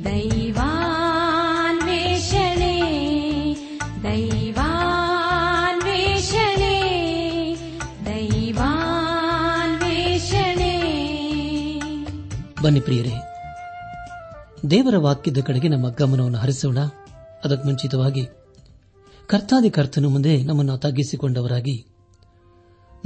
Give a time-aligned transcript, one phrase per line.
[0.07, 0.73] ದೈವಾನ್ವೇಷಣೆ
[4.03, 4.73] ದೈವಾನ್ವೇಷಣೆ
[8.07, 8.73] ದೈವಾನ್ವೇಷಣೆ
[12.63, 13.15] ಬನ್ನಿ ಪ್ರಿಯರೇ
[14.69, 16.79] ದೇವರ ವಾಕ್ಯದ ಕಡೆಗೆ ನಮ್ಮ ಗಮನವನ್ನು ಹರಿಸೋಣ
[17.43, 18.25] ಅದಕ್ಕೆ ಮುಂಚಿತವಾಗಿ
[19.29, 21.77] ಕರ್ತಾದಿ ಕರ್ತನು ಮುಂದೆ ನಮ್ಮನ್ನು ತಗ್ಗಿಸಿಕೊಂಡವರಾಗಿ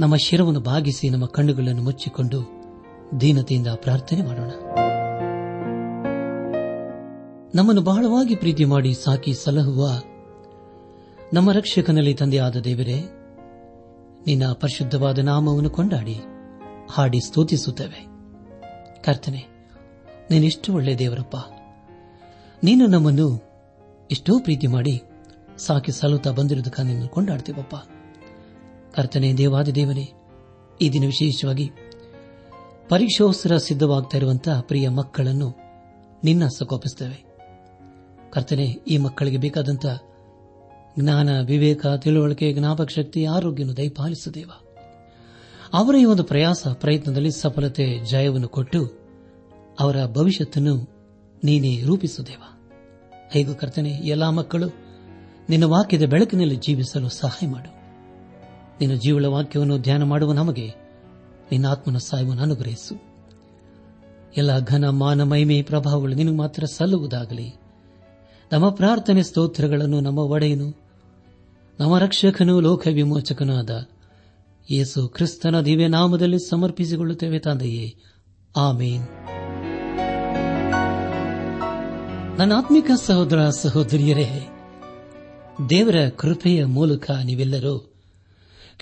[0.00, 2.40] ನಮ್ಮ ಶಿರವನ್ನು ಭಾಗಿಸಿ ನಮ್ಮ ಕಣ್ಣುಗಳನ್ನು ಮುಚ್ಚಿಕೊಂಡು
[3.20, 4.52] ದೀನತೆಯಿಂದ ಪ್ರಾರ್ಥನೆ ಮಾಡೋಣ
[7.54, 9.88] ನಮ್ಮನ್ನು ಬಹಳವಾಗಿ ಪ್ರೀತಿ ಮಾಡಿ ಸಾಕಿ ಸಲಹುವ
[11.32, 12.98] ನಮ್ಮ ರಕ್ಷಕನಲ್ಲಿ ತಂದೆಯಾದ ದೇವರೇ
[14.26, 16.16] ನಿನ್ನ ಪರಿಶುದ್ಧವಾದ ನಾಮವನ್ನು ಕೊಂಡಾಡಿ
[16.90, 18.00] ಹಾಡಿ ಸ್ತೋತಿಸುತ್ತೇವೆ
[19.02, 19.42] ಕರ್ತನೆ
[20.30, 21.36] ನೀನಿಷ್ಟು ಒಳ್ಳೆಯ ದೇವರಪ್ಪ
[22.64, 23.28] ನೀನು ನಮ್ಮನ್ನು
[24.10, 24.94] ಎಷ್ಟೋ ಪ್ರೀತಿ ಮಾಡಿ
[25.62, 27.76] ಸಾಕಿ ಸಲ್ಲುತ್ತಾ ಬಂದಿರುವುದಕ್ಕೆ ಕೊಂಡಾಡ್ತೀವಪ್ಪ
[28.94, 30.06] ಕರ್ತನೆ ದೇವಾದಿ ದೇವನೇ
[30.80, 31.66] ಈ ದಿನ ವಿಶೇಷವಾಗಿ
[32.88, 35.48] ಪರೀಕ್ಷೋತ್ಸರ ಸಿದ್ಧವಾಗ್ತಾ ಇರುವಂತಹ ಪ್ರಿಯ ಮಕ್ಕಳನ್ನು
[36.24, 37.18] ನಿನ್ನ ಸಕೋಪಿಸ್ತೇವೆ
[38.30, 39.96] ಕರ್ತನೆ ಈ ಮಕ್ಕಳಿಗೆ ಬೇಕಾದಂತಹ
[40.98, 44.50] ಜ್ಞಾನ ವಿವೇಕ ತಿಳುವಳಿಕೆ ಜ್ಞಾಪಕ ಶಕ್ತಿ ಆರೋಗ್ಯವನ್ನು ದಯಪಾಲಿಸು ದೇವ
[45.72, 48.80] ಅವರ ಈ ಒಂದು ಪ್ರಯಾಸ ಪ್ರಯತ್ನದಲ್ಲಿ ಸಫಲತೆ ಜಯವನ್ನು ಕೊಟ್ಟು
[49.78, 50.74] ಅವರ ಭವಿಷ್ಯತನ್ನು
[51.42, 52.42] ನೀನೇ ರೂಪಿಸುದೇವ
[53.30, 54.68] ಹೇಗೂ ಕರ್ತನೆ ಎಲ್ಲಾ ಮಕ್ಕಳು
[55.48, 57.70] ನಿನ್ನ ವಾಕ್ಯದ ಬೆಳಕಿನಲ್ಲಿ ಜೀವಿಸಲು ಸಹಾಯ ಮಾಡು
[58.80, 60.66] ನಿನ್ನ ಜೀವಳ ವಾಕ್ಯವನ್ನು ಧ್ಯಾನ ಮಾಡುವ ನಮಗೆ
[61.50, 62.94] ನಿನ್ನ ಆತ್ಮನ ಸಹಾಯವನ್ನು ಅನುಗ್ರಹಿಸು
[64.36, 67.48] ಎಲ್ಲ ಘನ ಮಾನ ಮಹಿಮೆ ಪ್ರಭಾವಗಳು ನಿನಗೆ ಮಾತ್ರ ಸಲ್ಲುವುದಾಗಲಿ
[68.50, 70.68] ನಮ್ಮ ಪ್ರಾರ್ಥನೆ ಸ್ತೋತ್ರಗಳನ್ನು ನಮ್ಮ ಒಡೆಯನು
[71.78, 73.72] ನಮ್ಮ ರಕ್ಷಕನು ಲೋಕ ವಿಮೋಚಕನಾದ
[74.68, 77.86] ಯೇಸು ಕ್ರಿಸ್ತನ ದಿವ್ಯ ನಾಮದಲ್ಲಿ ಸಮರ್ಪಿಸಿಕೊಳ್ಳುತ್ತೇವೆ ತಂದೆಯೇ
[78.54, 79.04] ಆಮೇನ್
[82.38, 84.28] ನನ್ನ ಆತ್ಮಿಕ ಸಹೋದರ ಸಹೋದರಿಯರೇ
[85.70, 87.78] ದೇವರ ಕೃಪೆಯ ಮೂಲಕ ನೀವೆಲ್ಲರೂ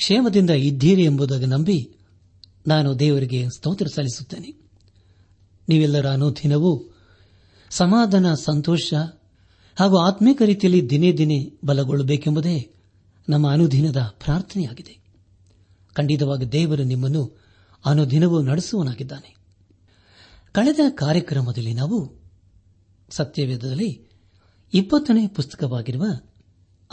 [0.00, 1.79] ಕ್ಷೇಮದಿಂದ ಇದ್ದೀರಿ ಎಂಬುದಾಗಿ ನಂಬಿ
[2.69, 4.51] ನಾನು ದೇವರಿಗೆ ಸ್ತೋತ್ರ ಸಲ್ಲಿಸುತ್ತೇನೆ
[5.69, 6.73] ನೀವೆಲ್ಲರ ಅನುದಿನವೂ
[7.71, 8.95] ಸಮಾಧಾನ ಸಂತೋಷ
[9.77, 11.51] ಹಾಗೂ ಆತ್ಮೀಕ ರೀತಿಯಲ್ಲಿ ದಿನೇ ದಿನೇ
[11.65, 12.71] ಬಲಗೊಳ್ಳಬೇಕೆಂಬುದೇ
[13.29, 14.95] ನಮ್ಮ ಅನುದಿನದ ಪ್ರಾರ್ಥನೆಯಾಗಿದೆ
[15.97, 17.23] ಖಂಡಿತವಾಗಿ ದೇವರು ನಿಮ್ಮನ್ನು
[17.85, 19.31] ಅನುದಿನವೂ ನಡೆಸುವನಾಗಿದ್ದಾನೆ
[20.53, 21.99] ಕಳೆದ ಕಾರ್ಯಕ್ರಮದಲ್ಲಿ ನಾವು
[23.11, 23.91] ಸತ್ಯವೇದದಲ್ಲಿ
[24.73, 26.05] ಇಪ್ಪತ್ತನೇ ಪುಸ್ತಕವಾಗಿರುವ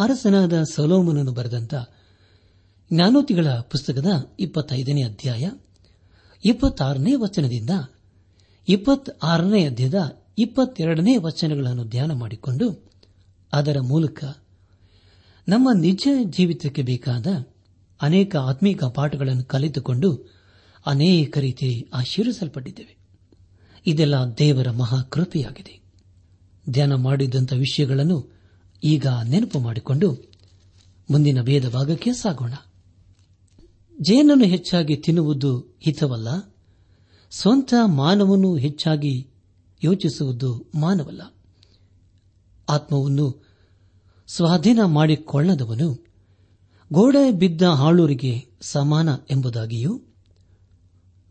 [0.00, 1.73] ಅರಸನಾದ ಸೊಲೋಮನನ್ನು ಬರೆದಂತ
[2.91, 4.09] ಜ್ಞಾನೋತಿಗಳ ಪುಸ್ತಕದ
[4.39, 5.45] ಇಪ್ಪತ್ತೈದನೇ ಅಧ್ಯಾಯ
[6.43, 7.73] ಇಪ್ಪತ್ತಾರನೇ ವಚನದಿಂದ
[8.67, 9.99] ಇಪ್ಪತ್ತಾರನೇ ಅಧ್ಯಾಯದ
[10.37, 12.67] ಇಪ್ಪತ್ತೆರಡನೇ ವಚನಗಳನ್ನು ಧ್ಯಾನ ಮಾಡಿಕೊಂಡು
[13.53, 14.19] ಅದರ ಮೂಲಕ
[15.47, 16.03] ನಮ್ಮ ನಿಜ
[16.29, 17.27] ಜೀವಿತಕ್ಕೆ ಬೇಕಾದ
[18.01, 20.09] ಅನೇಕ ಆತ್ಮೀಕ ಪಾಠಗಳನ್ನು ಕಲಿತುಕೊಂಡು
[20.85, 21.69] ಅನೇಕ ರೀತಿ
[21.93, 22.93] ಆಶೀರ್ವಿಸಲ್ಪಟ್ಟಿದ್ದೇವೆ
[23.85, 25.75] ಇದೆಲ್ಲ ದೇವರ ಮಹಾಕೃಪೆಯಾಗಿದೆ
[26.69, 28.17] ಧ್ಯಾನ ಮಾಡಿದ್ದಂಥ ವಿಷಯಗಳನ್ನು
[28.83, 30.09] ಈಗ ನೆನಪು ಮಾಡಿಕೊಂಡು
[31.09, 32.53] ಮುಂದಿನ ಭೇದ ಭಾಗಕ್ಕೆ ಸಾಗೋಣ
[33.99, 35.51] ಜೇನನ್ನು ಹೆಚ್ಚಾಗಿ ತಿನ್ನುವುದು
[35.85, 36.29] ಹಿತವಲ್ಲ
[37.31, 39.13] ಸ್ವಂತ ಮಾನವನು ಹೆಚ್ಚಾಗಿ
[39.81, 40.49] ಯೋಚಿಸುವುದು
[40.75, 41.21] ಮಾನವಲ್ಲ
[42.67, 43.27] ಆತ್ಮವನ್ನು
[44.29, 45.89] ಸ್ವಾಧೀನ ಮಾಡಿಕೊಳ್ಳದವನು
[46.91, 48.33] ಗೋಡೆ ಬಿದ್ದ ಹಾಳೂರಿಗೆ
[48.61, 49.93] ಸಮಾನ ಎಂಬುದಾಗಿಯೂ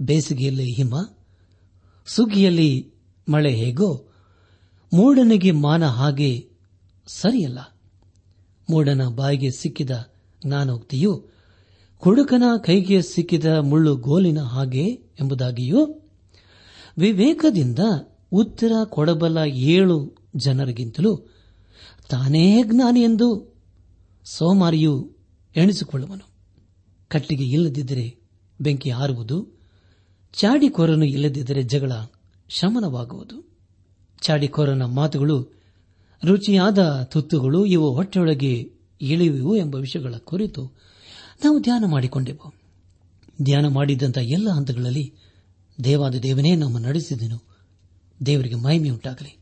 [0.01, 0.95] ಬೇಸಿಗೆಯಲ್ಲಿ ಹಿಮ
[2.07, 2.71] ಸುಗ್ಗಿಯಲ್ಲಿ
[3.29, 3.91] ಮಳೆ ಹೇಗೋ
[4.93, 6.33] ಮೂಡನಿಗೆ ಮಾನ ಹಾಗೆ
[7.07, 7.61] ಸರಿಯಲ್ಲ
[8.69, 9.91] ಮೂಡನ ಬಾಯಿಗೆ ಸಿಕ್ಕಿದ
[10.43, 11.13] ಜ್ಞಾನೋಕ್ತಿಯು
[12.03, 14.87] ಕುಡುಕನ ಕೈಗೆ ಸಿಕ್ಕಿದ ಮುಳ್ಳು ಗೋಲಿನ ಹಾಗೆ
[15.21, 15.81] ಎಂಬುದಾಗಿಯೂ
[16.97, 17.83] ವಿವೇಕದಿಂದ
[18.33, 19.39] ಉತ್ತರ ಕೊಡಬಲ್ಲ
[19.75, 19.97] ಏಳು
[20.37, 21.13] ಜನರಿಗಿಂತಲೂ
[22.11, 23.29] ತಾನೇ ಜ್ಞಾನಿ ಎಂದು
[24.27, 24.95] ಸೋಮಾರಿಯು
[25.57, 26.27] ಎಣಿಸಿಕೊಳ್ಳುವನು
[27.11, 28.07] ಕಟ್ಟಿಗೆ ಇಲ್ಲದಿದ್ದರೆ
[28.61, 29.37] ಬೆಂಕಿ ಹಾರುವುದು
[30.35, 31.93] ಚಾಡಿಕೋರನು ಇಲ್ಲದಿದ್ದರೆ ಜಗಳ
[32.51, 33.37] ಶಮನವಾಗುವುದು
[34.23, 35.37] ಚಾಡಿಕೋರನ ಮಾತುಗಳು
[36.23, 37.03] ರುಚಿಯಾದ
[37.05, 38.53] ತುತ್ತುಗಳು ಇವು ಹೊಟ್ಟೆಯೊಳಗೆ
[39.01, 40.63] ಇಳಿಯುವು ಎಂಬ ವಿಷಯಗಳ ಕುರಿತು
[41.45, 42.49] ನಾವು ಧ್ಯಾನ ಮಾಡಿಕೊಂಡೆವು
[43.43, 45.07] ಧ್ಯಾನ ಮಾಡಿದಂಥ ಎಲ್ಲ ಹಂತಗಳಲ್ಲಿ
[45.79, 47.39] ದೇವಾದ ದೇವನೇ ನಮ್ಮ ನಡೆಸಿದನು
[48.27, 49.33] ದೇವರಿಗೆ ಮಹಿಮೆಯುಂಟಾಗಲಿ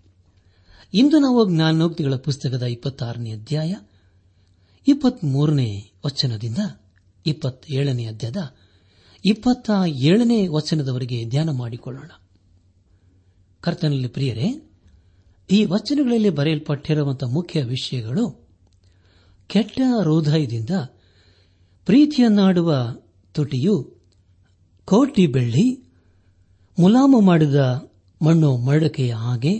[0.92, 3.72] ಇಂದು ನಾವು ಜ್ಞಾನೋಕ್ತಿಗಳ ಪುಸ್ತಕದ ಇಪ್ಪತ್ತಾರನೇ ಅಧ್ಯಾಯ
[4.86, 5.68] ಇಪ್ಪತ್ಮೂರನೇ
[6.06, 6.58] ವಚನದಿಂದ
[7.26, 8.42] ಇಪ್ಪತ್ತೇಳನೇ ಅಧ್ಯಾಯದ
[9.24, 9.70] ಇಪ್ಪತ್ತ
[10.02, 12.10] ಏಳನೇ ವಚನದವರೆಗೆ ಧ್ಯಾನ ಮಾಡಿಕೊಳ್ಳೋಣ
[13.62, 14.48] ಕರ್ತನಲ್ಲಿ ಪ್ರಿಯರೇ
[15.50, 18.24] ಈ ವಚನಗಳಲ್ಲಿ ಬರೆಯಲ್ಪಟ್ಟಿರುವಂತಹ ಮುಖ್ಯ ವಿಷಯಗಳು
[19.46, 20.70] ಕೆಟ್ಟ ಹೃದಯದಿಂದ
[21.86, 22.70] ಪ್ರೀತಿಯನ್ನಾಡುವ
[23.34, 23.74] ತುಟಿಯು
[24.84, 25.66] ಕೋಟಿ ಬೆಳ್ಳಿ
[26.78, 27.60] ಮುಲಾಮು ಮಾಡಿದ
[28.20, 29.54] ಮಣ್ಣು ಮಡಕೆಯ ಹಾಗೆ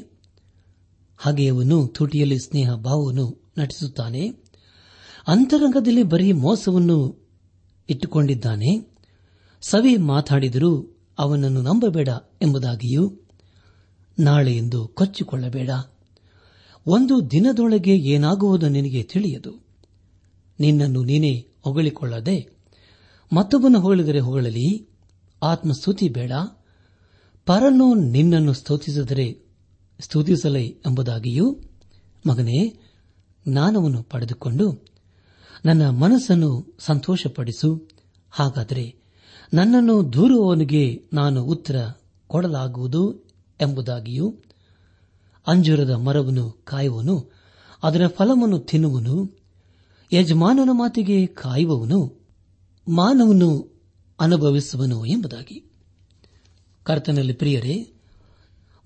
[1.18, 3.26] ಹಾಗೆಯವನು ತುಟಿಯಲ್ಲಿ ಸ್ನೇಹ ಭಾವವನ್ನು
[3.58, 4.22] ನಟಿಸುತ್ತಾನೆ
[5.28, 6.98] ಅಂತರಂಗದಲ್ಲಿ ಬರೀ ಮೋಸವನ್ನು
[7.88, 8.72] ಇಟ್ಟುಕೊಂಡಿದ್ದಾನೆ
[9.62, 10.72] ಸವಿ ಮಾತಾಡಿದರೂ
[11.18, 12.08] ಅವನನ್ನು ನಂಬಬೇಡ
[12.42, 13.04] ಎಂಬುದಾಗಿಯೂ
[14.18, 15.70] ನಾಳೆ ಎಂದು ಕೊಚ್ಚಿಕೊಳ್ಳಬೇಡ
[16.86, 19.52] ಒಂದು ದಿನದೊಳಗೆ ಏನಾಗುವುದು ನಿನಗೆ ತಿಳಿಯದು
[20.58, 21.34] ನಿನ್ನನ್ನು ನೀನೇ
[21.64, 22.36] ಹೊಗಳಿಕೊಳ್ಳದೆ
[23.32, 24.66] ಮತ್ತೊಬ್ಬನ ಹೊಗಳಿದರೆ ಹೊಗಳಲಿ
[25.42, 26.32] ಆತ್ಮಸ್ತುತಿ ಬೇಡ
[27.46, 29.26] ಪರನು ನಿನ್ನನ್ನು ಸ್ತುತಿಸಿದರೆ
[30.00, 31.46] ಸ್ತುತಿಸಲೇ ಎಂಬುದಾಗಿಯೂ
[32.24, 32.60] ಮಗನೇ
[33.46, 34.66] ಜ್ಞಾನವನ್ನು ಪಡೆದುಕೊಂಡು
[35.64, 36.50] ನನ್ನ ಮನಸ್ಸನ್ನು
[36.80, 37.70] ಸಂತೋಷಪಡಿಸು
[38.32, 38.86] ಹಾಗಾದರೆ
[39.52, 40.84] ನನ್ನನ್ನು ದೂರುವವನಿಗೆ
[41.12, 41.76] ನಾನು ಉತ್ತರ
[42.30, 43.02] ಕೊಡಲಾಗುವುದು
[43.64, 44.26] ಎಂಬುದಾಗಿಯೂ
[45.46, 47.16] ಅಂಜೂರದ ಮರವನ್ನು ಕಾಯುವನು
[47.82, 49.16] ಅದರ ಫಲವನ್ನು ತಿನ್ನುವನು
[50.12, 52.00] ಯಜಮಾನನ ಮಾತಿಗೆ ಕಾಯುವವನು
[52.86, 53.48] ಮಾನವನು
[54.18, 55.58] ಅನುಭವಿಸುವನು ಎಂಬುದಾಗಿ
[56.86, 57.76] ಕರ್ತನಲ್ಲಿ ಪ್ರಿಯರೇ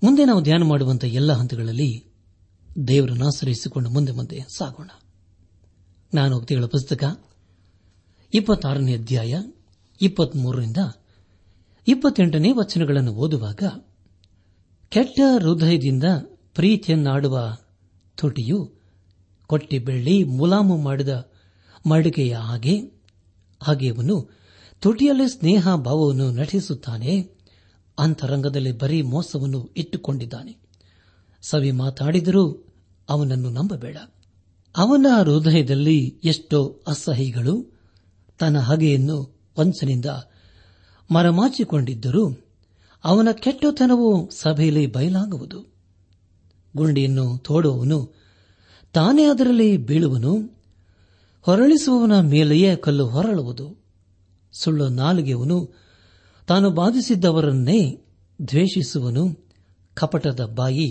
[0.01, 1.89] ಮುಂದೆ ನಾವು ಧ್ಯಾನ ಮಾಡುವಂತಹ ಎಲ್ಲ ಹಂತಗಳಲ್ಲಿ
[2.87, 4.87] ದೇವರನ್ನು ಆಶ್ರಯಿಸಿಕೊಂಡು ಮುಂದೆ ಮುಂದೆ ಸಾಗೋಣ
[4.87, 7.03] ನಾನು ಜ್ಞಾನೋಕ್ತಿಗಳ ಪುಸ್ತಕ
[8.33, 9.33] ಇಪ್ಪತ್ತಾರನೇ ಅಧ್ಯಾಯ
[10.01, 10.81] ಇಪ್ಪತ್ಮೂರರಿಂದ
[11.87, 13.61] ಇಪ್ಪತ್ತೆಂಟನೇ ವಚನಗಳನ್ನು ಓದುವಾಗ
[14.91, 16.03] ಕೆಟ್ಟ ಹೃದಯದಿಂದ
[16.53, 17.37] ಪ್ರೀತಿಯನ್ನಾಡುವ
[18.17, 18.59] ತುಟಿಯು
[19.49, 21.13] ಕೊಟ್ಟಿ ಬೆಳ್ಳಿ ಮುಲಾಮು ಮಾಡಿದ
[21.85, 22.75] ಮಡಿಕೆಯ ಹಾಗೆ
[23.61, 24.15] ಹಾಗೆಯವನು
[24.81, 27.13] ತುಟಿಯಲ್ಲಿ ಸ್ನೇಹ ಭಾವವನ್ನು ನಟಿಸುತ್ತಾನೆ
[27.97, 30.53] ಅಂತರಂಗದಲ್ಲಿ ಬರೀ ಮೋಸವನ್ನು ಇಟ್ಟುಕೊಂಡಿದ್ದಾನೆ
[31.43, 32.43] ಸವಿ ಮಾತಾಡಿದರೂ
[33.09, 33.97] ಅವನನ್ನು ನಂಬಬೇಡ
[34.75, 35.97] ಅವನ ಹೃದಯದಲ್ಲಿ
[36.23, 36.59] ಎಷ್ಟೋ
[36.87, 37.55] ಅಸಹ್ಯಗಳು
[38.39, 39.17] ತನ್ನ ಹಗೆಯನ್ನು
[39.57, 40.09] ವಂಚನೆಯಿಂದ
[41.09, 42.23] ಮರಮಾಚಿಕೊಂಡಿದ್ದರೂ
[43.03, 44.09] ಅವನ ಕೆಟ್ಟತನವು
[44.33, 45.59] ಸಭೆಯಲ್ಲಿ ಬಯಲಾಗುವುದು
[46.75, 47.99] ಗುಂಡಿಯನ್ನು ತೋಡುವವನು
[48.93, 50.33] ತಾನೇ ಅದರಲ್ಲಿ ಬೀಳುವನು
[51.45, 53.67] ಹೊರಳಿಸುವವನ ಮೇಲೆಯೇ ಕಲ್ಲು ಹೊರಳುವುದು
[54.53, 55.57] ಸುಳ್ಳು ನಾಲಿಗೆವನು
[56.47, 57.79] ತಾನು ಬಾಧಿಸಿದ್ದವರನ್ನೇ
[58.39, 59.23] ದ್ವೇಷಿಸುವನು
[59.93, 60.87] ಕಪಟದ ಬಾಯಿ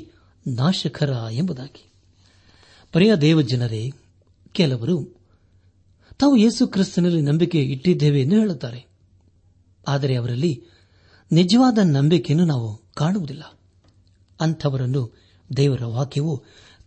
[0.46, 1.84] ನಾಶಕರ ಎಂಬುದಾಗಿ
[2.94, 3.82] ಪ್ರಿಯ ದೇವಜನರೇ
[4.52, 4.96] ಕೆಲವರು
[6.18, 8.80] ತಾವು ಯೇಸು ಕ್ರಿಸ್ತನಲ್ಲಿ ನಂಬಿಕೆ ಇಟ್ಟಿದ್ದೇವೆ ಎಂದು ಹೇಳುತ್ತಾರೆ
[9.86, 10.52] ಆದರೆ ಅವರಲ್ಲಿ
[11.32, 12.76] ನಿಜವಾದ ನಂಬಿಕೆಯನ್ನು ನಾವು
[12.96, 13.42] ಕಾಣುವುದಿಲ್ಲ
[14.40, 15.02] ಅಂಥವರನ್ನು
[15.56, 16.44] ದೇವರ ವಾಕ್ಯವು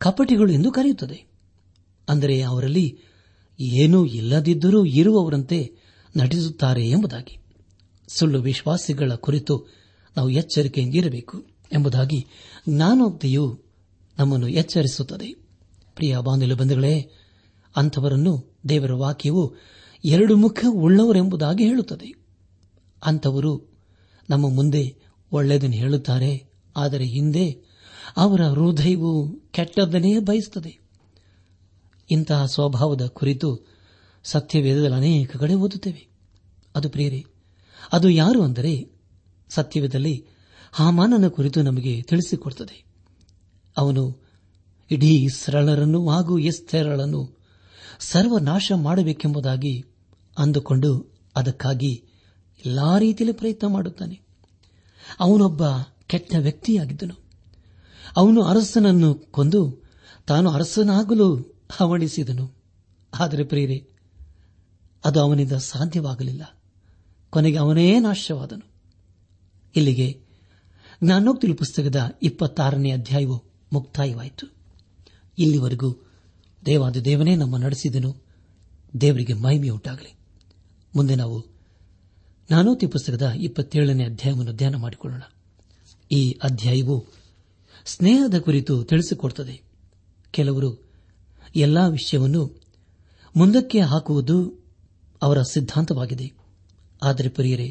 [0.00, 1.27] ಕಪಟಿಗಳು ಎಂದು ಕರೆಯುತ್ತದೆ
[2.09, 2.99] ಅಂದರೆ ಅವರಲ್ಲಿ
[3.59, 5.71] ಏನೂ ಇಲ್ಲದಿದ್ದರೂ ಇರುವವರಂತೆ
[6.17, 7.37] ನಟಿಸುತ್ತಾರೆ ಎಂಬುದಾಗಿ
[8.07, 9.67] ಸುಳ್ಳು ವಿಶ್ವಾಸಿಗಳ ಕುರಿತು
[10.17, 11.43] ನಾವು ಎಚ್ಚರಿಕೆಯಿಂದ ಇರಬೇಕು
[11.73, 12.27] ಎಂಬುದಾಗಿ
[12.69, 13.59] ಜ್ಞಾನೋಕ್ತಿಯು
[14.17, 15.33] ನಮ್ಮನ್ನು ಎಚ್ಚರಿಸುತ್ತದೆ
[15.95, 17.11] ಪ್ರಿಯ ಬಾಂಧವ್ಯ ಬಂಧುಗಳೇ
[17.75, 18.53] ಅಂಥವರನ್ನು
[18.69, 19.55] ದೇವರ ವಾಕ್ಯವು
[20.05, 22.09] ಎರಡು ಮುಖ ಉಳ್ಳವರೆಂಬುದಾಗಿ ಹೇಳುತ್ತದೆ
[23.05, 23.70] ಅಂಥವರು
[24.31, 24.83] ನಮ್ಮ ಮುಂದೆ
[25.31, 26.31] ಒಳ್ಳೆಯದನ್ನು ಹೇಳುತ್ತಾರೆ
[26.75, 27.45] ಆದರೆ ಹಿಂದೆ
[28.17, 29.11] ಅವರ ಹೃದಯವು
[29.51, 30.73] ಕೆಟ್ಟದ್ದನ್ನೇ ಬಯಸುತ್ತದೆ
[32.09, 33.49] ಇಂತಹ ಸ್ವಭಾವದ ಕುರಿತು
[34.25, 36.03] ಸತ್ಯವೇದದಲ್ಲಿ ಅನೇಕ ಕಡೆ ಓದುತ್ತೇವೆ
[36.75, 37.21] ಅದು ಪ್ರಿಯರೇ
[37.93, 38.73] ಅದು ಯಾರು ಅಂದರೆ
[39.49, 40.15] ಸತ್ಯವೇದದಲ್ಲಿ
[40.71, 42.77] ಹಾಮಾನನ ಕುರಿತು ನಮಗೆ ತಿಳಿಸಿಕೊಡುತ್ತದೆ
[43.75, 44.03] ಅವನು
[44.91, 47.21] ಇಡೀ ಸರಳರನ್ನು ಹಾಗೂ ಎಸ್ತೆರಳನ್ನು
[48.03, 49.73] ಸರ್ವನಾಶ ಮಾಡಬೇಕೆಂಬುದಾಗಿ
[50.37, 50.91] ಅಂದುಕೊಂಡು
[51.35, 51.93] ಅದಕ್ಕಾಗಿ
[52.65, 54.15] ಎಲ್ಲಾ ರೀತಿಯಲ್ಲಿ ಪ್ರಯತ್ನ ಮಾಡುತ್ತಾನೆ
[55.19, 55.63] ಅವನೊಬ್ಬ
[56.07, 57.15] ಕೆಟ್ಟ ವ್ಯಕ್ತಿಯಾಗಿದ್ದನು
[58.15, 59.61] ಅವನು ಅರಸನನ್ನು ಕೊಂದು
[60.25, 61.27] ತಾನು ಅರಸನಾಗಲು
[61.71, 62.55] ಹವಣಿಸಿದನು
[63.19, 63.87] ಆದರೆ ಪ್ರೇರೆ
[65.05, 66.43] ಅದು ಅವನಿಂದ ಸಾಧ್ಯವಾಗಲಿಲ್ಲ
[67.29, 68.65] ಕೊನೆಗೆ ಅವನೇ ನಾಶವಾದನು
[69.75, 70.07] ಇಲ್ಲಿಗೆ
[71.03, 71.99] ಜ್ಞಾನೋಕ್ತಿಲು ಪುಸ್ತಕದ
[72.23, 73.43] ಇಪ್ಪತ್ತಾರನೇ ಅಧ್ಯಾಯವು
[73.73, 74.45] ಮುಕ್ತಾಯವಾಯಿತು
[75.37, 75.89] ಇಲ್ಲಿವರೆಗೂ
[76.65, 78.11] ದೇವಾದ ದೇವನೇ ನಮ್ಮ ನಡೆಸಿದನು
[79.01, 80.11] ದೇವರಿಗೆ ಮಹಿಮೆಯುಂಟಾಗಲಿ
[80.95, 81.37] ಮುಂದೆ ನಾವು
[82.51, 85.23] ನಾನೂತಿ ಪುಸ್ತಕದ ಇಪ್ಪತ್ತೇಳನೇ ಅಧ್ಯಾಯವನ್ನು ಧ್ಯಾನ ಮಾಡಿಕೊಳ್ಳೋಣ
[86.11, 86.95] ಈ ಅಧ್ಯಾಯವು
[87.85, 89.55] ಸ್ನೇಹದ ಕುರಿತು ತಿಳಿಸಿಕೊಡುತ್ತದೆ
[90.31, 90.69] ಕೆಲವರು
[91.55, 92.43] ಎಲ್ಲಾ ವಿಷಯವನ್ನು
[93.35, 94.37] ಮುಂದಕ್ಕೆ ಹಾಕುವುದು
[95.21, 96.27] ಅವರ ಸಿದ್ಧಾಂತವಾಗಿದೆ
[97.03, 97.69] ಆದರೆ ಪ್ರಿಯರೇ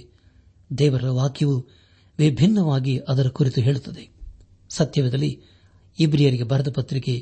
[0.79, 1.57] ದೇವರ ವಾಕ್ಯವು
[2.19, 4.05] ವಿಭಿನ್ನವಾಗಿ ಅದರ ಕುರಿತು ಹೇಳುತ್ತದೆ
[4.71, 5.31] ಸತ್ಯವದಲ್ಲಿ
[5.99, 7.15] ಇಬ್ರಿಯರಿಗೆ ಬರೆದ ಪತ್ರಿಕೆ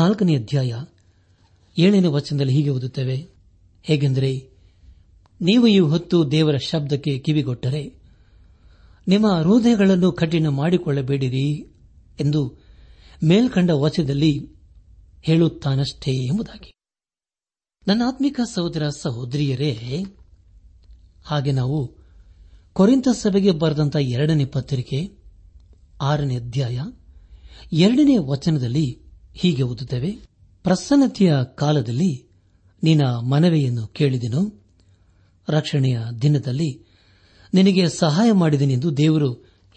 [0.00, 0.74] ನಾಲ್ಕನೇ ಅಧ್ಯಾಯ
[1.76, 3.16] ಏಳನೇ ವಚನದಲ್ಲಿ ಹೀಗೆ ಓದುತ್ತೇವೆ
[3.84, 4.30] ಹೇಗೆಂದರೆ
[5.40, 7.82] ನೀವು ಈ ಹೊತ್ತು ದೇವರ ಶಬ್ದಕ್ಕೆ ಕಿವಿಗೊಟ್ಟರೆ
[9.08, 11.46] ನಿಮ್ಮ ಹೃದಯಗಳನ್ನು ಕಠಿಣ ಮಾಡಿಕೊಳ್ಳಬೇಡಿರಿ
[12.20, 12.40] ಎಂದು
[13.24, 14.32] ಮೇಲ್ಕಂಡ ವಚದಲ್ಲಿ
[15.22, 16.70] ಹೇಳುತ್ತಾನಷ್ಟೇ ಎಂಬುದಾಗಿ
[17.86, 19.72] ನನ್ನ ಆತ್ಮಿಕ ಸಹೋದರ ಸಹೋದರಿಯರೇ
[21.24, 21.78] ಹಾಗೆ ನಾವು
[22.72, 24.98] ಕೊರಿಂತ ಸಭೆಗೆ ಬರೆದಂತ ಎರಡನೇ ಪತ್ರಿಕೆ
[26.00, 26.78] ಆರನೇ ಅಧ್ಯಾಯ
[27.80, 28.86] ಎರಡನೇ ವಚನದಲ್ಲಿ
[29.32, 30.10] ಹೀಗೆ ಓದುತ್ತೇವೆ
[30.64, 32.12] ಪ್ರಸನ್ನತೆಯ ಕಾಲದಲ್ಲಿ
[32.82, 34.42] ನಿನ್ನ ಮನವಿಯನ್ನು ಕೇಳಿದೆನು
[35.48, 36.84] ರಕ್ಷಣೆಯ ದಿನದಲ್ಲಿ
[37.54, 39.30] ನಿನಗೆ ಸಹಾಯ ಮಾಡಿದನೆಂದು ದೇವರು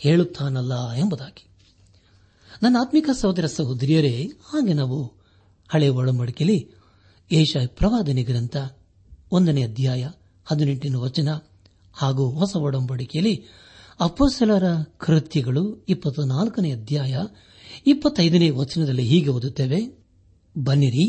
[0.00, 1.43] ಹೇಳುತ್ತಾನಲ್ಲ ಎಂಬುದಾಗಿ
[2.61, 4.29] ನನ್ನ ಆತ್ಮಿಕ ಸಹೋದರ ಸಹೋದರಿಯರೇ
[4.43, 4.97] ಹಾಗೆ ನಾವು
[5.69, 6.59] ಹಳೆ ಒಳಮಡಿಕೆಯಲ್ಲಿ
[7.31, 8.55] ಏಷ ಪ್ರವಾದನೆ ಗ್ರಂಥ
[9.31, 10.09] ಒಂದನೇ ಅಧ್ಯಾಯ
[10.47, 11.29] ಹದಿನೆಂಟನೇ ವಚನ
[11.93, 13.45] ಹಾಗೂ ಹೊಸ ಒಡಂಬಡಿಕೆಯಲ್ಲಿ
[13.99, 14.63] ಅಪ್ಪಸಲರ
[14.97, 17.15] ಕೃತ್ಯಗಳು ಇಪ್ಪತ್ತ ನಾಲ್ಕನೇ ಅಧ್ಯಾಯ
[17.85, 19.79] ಇಪ್ಪತ್ತೈದನೇ ವಚನದಲ್ಲಿ ಹೀಗೆ ಓದುತ್ತೇವೆ
[20.57, 21.07] ಬನ್ನಿರಿ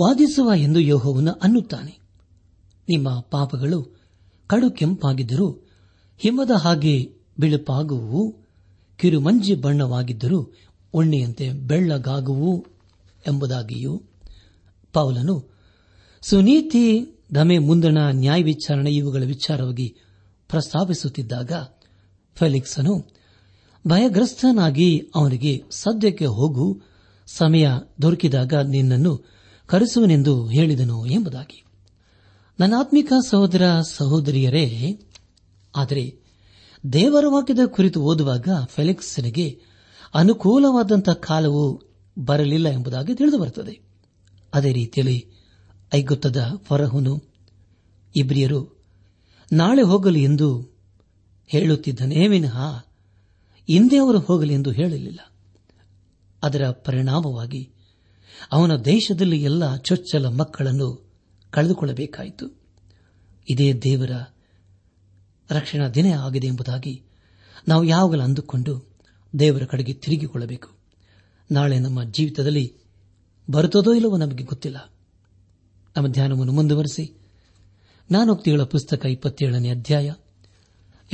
[0.00, 2.05] ವಾದಿಸುವ ಎಂದು ಯೋಹವನ್ನು ಅನ್ನುತ್ತಾನೆ
[2.88, 3.80] ನಿಮ್ಮ ಪಾಪಗಳು
[4.50, 5.46] ಕಡು ಕೆಂಪಾಗಿದ್ದರೂ
[6.20, 6.96] ಹಿಮದ ಹಾಗೆ
[7.38, 8.20] ಬಿಳುಪಾಗುವು
[8.98, 10.38] ಕಿರುಮಂಜಿ ಬಣ್ಣವಾಗಿದ್ದರೂ
[10.94, 12.66] ಉಣ್ಣೆಯಂತೆ ಬೆಳ್ಳಗಾಗುವು
[13.26, 14.02] ಎಂಬುದಾಗಿಯೂ
[14.92, 15.36] ಪೌಲನು
[16.22, 16.84] ಸುನೀತಿ
[17.32, 19.88] ಧಮೆ ಮುಂದಣ ನ್ಯಾಯ ವಿಚಾರಣೆ ಇವುಗಳ ವಿಚಾರವಾಗಿ
[20.50, 21.52] ಪ್ರಸ್ತಾಪಿಸುತ್ತಿದ್ದಾಗ
[22.36, 22.94] ಫೆಲಿಕ್ಸನು
[23.86, 25.10] ಭಯಗ್ರಸ್ತನಾಗಿ
[25.14, 25.62] ಅವನಿಗೆ
[25.70, 26.66] ಸದ್ಯಕ್ಕೆ ಹೋಗು
[27.28, 27.66] ಸಮಯ
[28.02, 29.12] ದೊರಕಿದಾಗ ನಿನ್ನನ್ನು
[29.68, 31.58] ಕರೆಸುವನೆಂದು ಹೇಳಿದನು ಎಂಬುದಾಗಿ
[32.58, 33.62] ಆತ್ಮಿಕ ಸಹೋದರ
[33.92, 34.64] ಸಹೋದರಿಯರೇ
[35.74, 36.04] ಆದರೆ
[36.92, 39.60] ದೇವರ ವಾಕ್ಯದ ಕುರಿತು ಓದುವಾಗ ಫೆಲಿಕ್ಸ್ನಿಗೆ
[40.14, 41.64] ಅನುಕೂಲವಾದಂತಹ ಕಾಲವು
[42.18, 43.74] ಬರಲಿಲ್ಲ ಎಂಬುದಾಗಿ ತಿಳಿದು ಬರುತ್ತದೆ
[44.52, 45.18] ಅದೇ ರೀತಿಯಲ್ಲಿ
[45.94, 47.14] ಐಗುತ್ತದ ಫರಹುನು
[48.14, 48.60] ಇಬ್ರಿಯರು
[49.52, 50.48] ನಾಳೆ ಹೋಗಲಿ ಎಂದು
[51.50, 52.56] ಹೇಳುತ್ತಿದ್ದನೇ ವಿನಃ
[53.68, 55.20] ಹಿಂದೆ ಅವರು ಹೋಗಲಿ ಎಂದು ಹೇಳಲಿಲ್ಲ
[56.42, 57.62] ಅದರ ಪರಿಣಾಮವಾಗಿ
[58.52, 61.05] ಅವನ ದೇಶದಲ್ಲಿ ಎಲ್ಲ ಚೊಚ್ಚಲ ಮಕ್ಕಳನ್ನು
[61.56, 62.46] ಕಳೆದುಕೊಳ್ಳಬೇಕಾಯಿತು
[63.48, 64.12] ಇದೇ ದೇವರ
[65.50, 66.94] ರಕ್ಷಣಾ ದಿನ ಆಗಿದೆ ಎಂಬುದಾಗಿ
[67.68, 68.72] ನಾವು ಯಾವಾಗಲೂ ಅಂದುಕೊಂಡು
[69.32, 70.68] ದೇವರ ಕಡೆಗೆ ತಿರುಗಿಕೊಳ್ಳಬೇಕು
[71.50, 72.66] ನಾಳೆ ನಮ್ಮ ಜೀವಿತದಲ್ಲಿ
[73.48, 74.78] ಬರುತ್ತದೋ ಇಲ್ಲವೋ ನಮಗೆ ಗೊತ್ತಿಲ್ಲ
[75.96, 77.04] ನಮ್ಮ ಧ್ಯಾನವನ್ನು ಮುಂದುವರೆಸಿ
[78.10, 80.08] ನಾನೋಕ್ತಿಗಳ ಪುಸ್ತಕ ಇಪ್ಪತ್ತೇಳನೇ ಅಧ್ಯಾಯ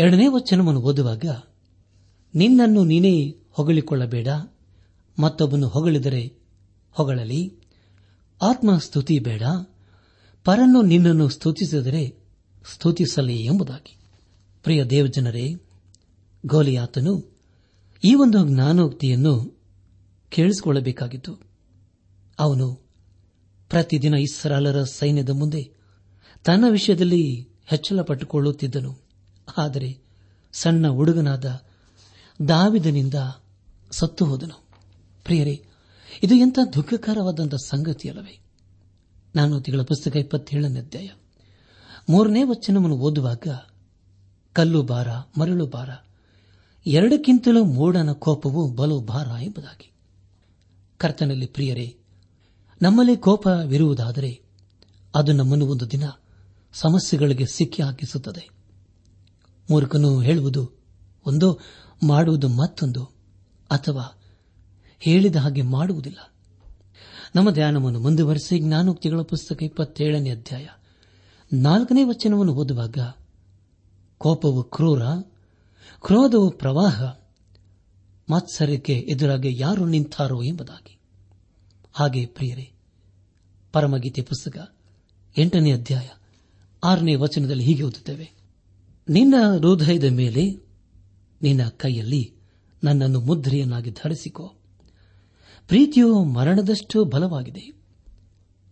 [0.00, 1.26] ಎರಡನೇ ವಚನವನ್ನು ಓದುವಾಗ
[2.34, 3.14] ನಿನ್ನನ್ನು ನೀನೇ
[3.50, 4.28] ಹೊಗಳಿಕೊಳ್ಳಬೇಡ
[5.18, 6.22] ಮತ್ತೊಬ್ಬನು ಹೊಗಳಿದರೆ
[6.96, 7.42] ಹೊಗಳಲಿ
[8.40, 9.42] ಆತ್ಮಸ್ತುತಿ ಬೇಡ
[10.46, 12.04] ಪರನು ನಿನ್ನನ್ನು ಸ್ತುತಿಸಿದರೆ
[12.64, 13.94] ಸ್ತುತಿಸಲಿ ಎಂಬುದಾಗಿ
[14.62, 15.46] ಪ್ರಿಯ ದೇವಜನರೇ
[16.44, 17.12] ಗೋಲಿಯಾತನು
[18.02, 19.34] ಈ ಒಂದು ಜ್ಞಾನೋಕ್ತಿಯನ್ನು
[20.32, 21.32] ಕೇಳಿಸಿಕೊಳ್ಳಬೇಕಾಗಿತ್ತು
[22.38, 22.66] ಅವನು
[23.70, 25.62] ಪ್ರತಿದಿನ ಇಸ್ರಾಲರ ಸೈನ್ಯದ ಮುಂದೆ
[26.44, 27.22] ತನ್ನ ವಿಷಯದಲ್ಲಿ
[27.64, 28.92] ಹೆಚ್ಚಳ ಪಟ್ಟುಕೊಳ್ಳುತ್ತಿದ್ದನು
[29.56, 29.90] ಆದರೆ
[30.54, 31.46] ಸಣ್ಣ ಹುಡುಗನಾದ
[32.48, 33.14] ದಾವಿದನಿಂದ
[33.90, 34.56] ಸತ್ತು ಹೋದನು
[35.24, 35.56] ಪ್ರಿಯರೇ
[36.22, 38.34] ಇದು ಎಂಥ ದುಃಖಕರವಾದಂಥ ಸಂಗತಿಯಲ್ಲವೇ
[39.34, 41.08] ನಾನು ತಿಂಗಳ ಪುಸ್ತಕ ಇಪ್ಪತ್ತೇಳನೇ ಅಧ್ಯಾಯ
[42.08, 43.48] ಮೂರನೇ ವಚನವನ್ನು ಓದುವಾಗ
[44.52, 45.08] ಕಲ್ಲು ಭಾರ
[45.38, 45.90] ಮರಳು ಭಾರ
[46.86, 49.88] ಎರಡಕ್ಕಿಂತಲೂ ಮೂಡನ ಕೋಪವು ಬಲು ಭಾರ ಎಂಬುದಾಗಿ
[51.00, 51.96] ಕರ್ತನಲ್ಲಿ ಪ್ರಿಯರೇ
[52.82, 54.40] ನಮ್ಮಲ್ಲಿ ಕೋಪವಿರುವುದಾದರೆ
[55.14, 56.04] ಅದು ನಮ್ಮನ್ನು ಒಂದು ದಿನ
[56.74, 58.44] ಸಮಸ್ಯೆಗಳಿಗೆ ಸಿಕ್ಕಿ ಹಾಕಿಸುತ್ತದೆ
[59.70, 60.62] ಮೂರ್ಖನು ಹೇಳುವುದು
[61.26, 61.48] ಒಂದು
[62.02, 63.02] ಮಾಡುವುದು ಮತ್ತೊಂದು
[63.70, 64.04] ಅಥವಾ
[65.02, 66.31] ಹೇಳಿದ ಹಾಗೆ ಮಾಡುವುದಿಲ್ಲ
[67.34, 70.66] ನಮ್ಮ ಧ್ಯಾನವನ್ನು ಮುಂದುವರೆಸಿ ಜ್ಞಾನೋಕ್ತಿಗಳ ಪುಸ್ತಕ ಇಪ್ಪತ್ತೇಳನೇ ಅಧ್ಯಾಯ
[71.52, 72.98] ನಾಲ್ಕನೇ ವಚನವನ್ನು ಓದುವಾಗ
[74.18, 75.02] ಕೋಪವು ಕ್ರೂರ
[76.00, 77.02] ಕ್ರೋಧವು ಪ್ರವಾಹ
[78.30, 80.98] ಮಾತ್ಸರ್ಯಕ್ಕೆ ಎದುರಾಗಿ ಯಾರು ನಿಂತಾರೋ ಎಂಬುದಾಗಿ
[81.92, 82.70] ಹಾಗೆ ಪ್ರಿಯರೇ
[83.72, 84.76] ಪರಮಗೀತೆ ಪುಸ್ತಕ
[85.38, 86.08] ಎಂಟನೇ ಅಧ್ಯಾಯ
[86.84, 88.32] ಆರನೇ ವಚನದಲ್ಲಿ ಹೀಗೆ ಓದುತ್ತೇವೆ
[89.08, 89.34] ನಿನ್ನ
[89.58, 90.44] ಹೃದಯದ ಮೇಲೆ
[91.42, 92.32] ನಿನ್ನ ಕೈಯಲ್ಲಿ
[92.84, 94.54] ನನ್ನನ್ನು ಮುದ್ರೆಯನ್ನಾಗಿ ಧರಿಸಿಕೋ
[95.72, 97.62] ಪ್ರೀತಿಯು ಮರಣದಷ್ಟು ಬಲವಾಗಿದೆ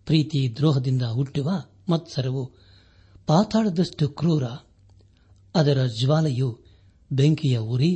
[0.07, 1.51] ಪ್ರೀತಿ ದ್ರೋಹದಿಂದ ಹುಟ್ಟುವ
[1.89, 2.43] ಮತ್ಸರವು
[3.27, 4.45] ಪಾತಾಳದಷ್ಟು ಕ್ರೂರ
[5.55, 6.49] ಅದರ ಜ್ವಾಲೆಯು
[7.13, 7.93] ಬೆಂಕಿಯ ಉರಿ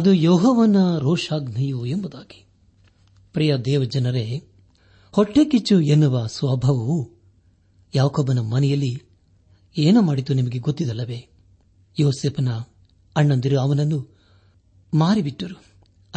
[0.00, 2.40] ಅದು ಯೋಹವನ ರೋಷಾಗ್ನಿಯು ಎಂಬುದಾಗಿ
[3.32, 4.24] ಪ್ರಿಯ ದೇವಜನರೇ
[5.14, 6.98] ಹೊಟ್ಟೆಕಿಚ್ಚು ಎನ್ನುವ ಸ್ವಭಾವವು
[7.94, 8.92] ಯಾಕೊಬ್ಬನ ಮನೆಯಲ್ಲಿ
[9.78, 11.20] ಏನು ಮಾಡಿತು ನಿಮಗೆ ಗೊತ್ತಿದಲ್ಲವೇ
[11.96, 12.48] ಯೋಸೆಫನ
[13.16, 13.98] ಅಣ್ಣಂದಿರು ಅವನನ್ನು
[14.92, 15.58] ಮಾರಿಬಿಟ್ಟರು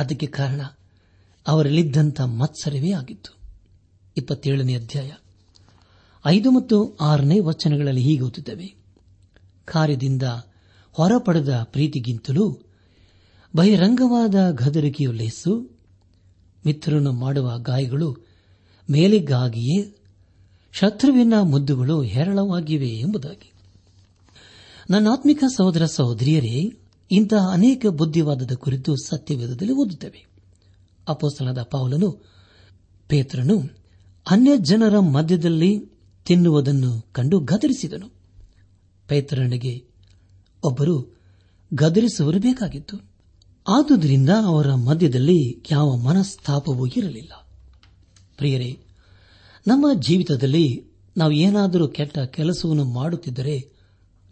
[0.00, 0.61] ಅದಕ್ಕೆ ಕಾರಣ
[1.45, 3.31] ಅವರಲ್ಲಿದ್ದಂಥ ಮತ್ಸರವೇ ಆಗಿತ್ತು
[4.17, 5.11] ಇಪ್ಪತ್ತೇಳನೇ ಅಧ್ಯಾಯ
[6.25, 6.97] ಐದು ಮತ್ತು
[7.01, 8.67] ಆರನೇ ವಚನಗಳಲ್ಲಿ ಹೀಗೆ ಓದುತ್ತವೆ
[9.67, 10.23] ಕಾರ್ಯದಿಂದ
[10.95, 12.45] ಹೊರಪಡೆದ ಪ್ರೀತಿಗಿಂತಲೂ
[13.55, 15.53] ಬಹಿರಂಗವಾದ ಗದರಿಕೆಯು ಲೇಸು
[16.65, 18.09] ಮಿತ್ರನು ಮಾಡುವ ಗಾಯಗಳು
[18.89, 19.77] ಮೇಲೆಗಾಗಿಯೇ
[20.73, 23.49] ಶತ್ರುವಿನ ಮುದ್ದುಗಳು ಹೇರಳವಾಗಿವೆ ಎಂಬುದಾಗಿ
[24.89, 26.55] ನನ್ನ ಆತ್ಮಿಕ ಸಹೋದರ ಸಹೋದರಿಯರೇ
[27.11, 30.21] ಇಂತಹ ಅನೇಕ ಬುದ್ಧಿವಾದದ ಕುರಿತು ಸತ್ಯವೇದದಲ್ಲಿ ಓದುತ್ತವೆ
[31.11, 32.09] ಅಪೋಸ್ತನಾದ ಪೌಲನು
[33.09, 33.55] ಪೇತ್ರನು
[34.25, 35.71] ಅನ್ಯ ಜನರ ಮಧ್ಯದಲ್ಲಿ
[36.25, 38.07] ತಿನ್ನುವುದನ್ನು ಕಂಡು ಗದರಿಸಿದನು
[39.09, 39.73] ಪೇತ್ರನಿಗೆ
[40.63, 40.95] ಒಬ್ಬರು
[41.71, 42.95] ಗದರಿಸುವರು ಬೇಕಾಗಿತ್ತು
[43.65, 45.39] ಆದುದರಿಂದ ಅವರ ಮಧ್ಯದಲ್ಲಿ
[45.71, 47.33] ಯಾವ ಮನಸ್ತಾಪವೂ ಇರಲಿಲ್ಲ
[48.35, 48.71] ಪ್ರಿಯರೇ
[49.65, 50.65] ನಮ್ಮ ಜೀವಿತದಲ್ಲಿ
[51.15, 53.55] ನಾವು ಏನಾದರೂ ಕೆಟ್ಟ ಕೆಲಸವನ್ನು ಮಾಡುತ್ತಿದ್ದರೆ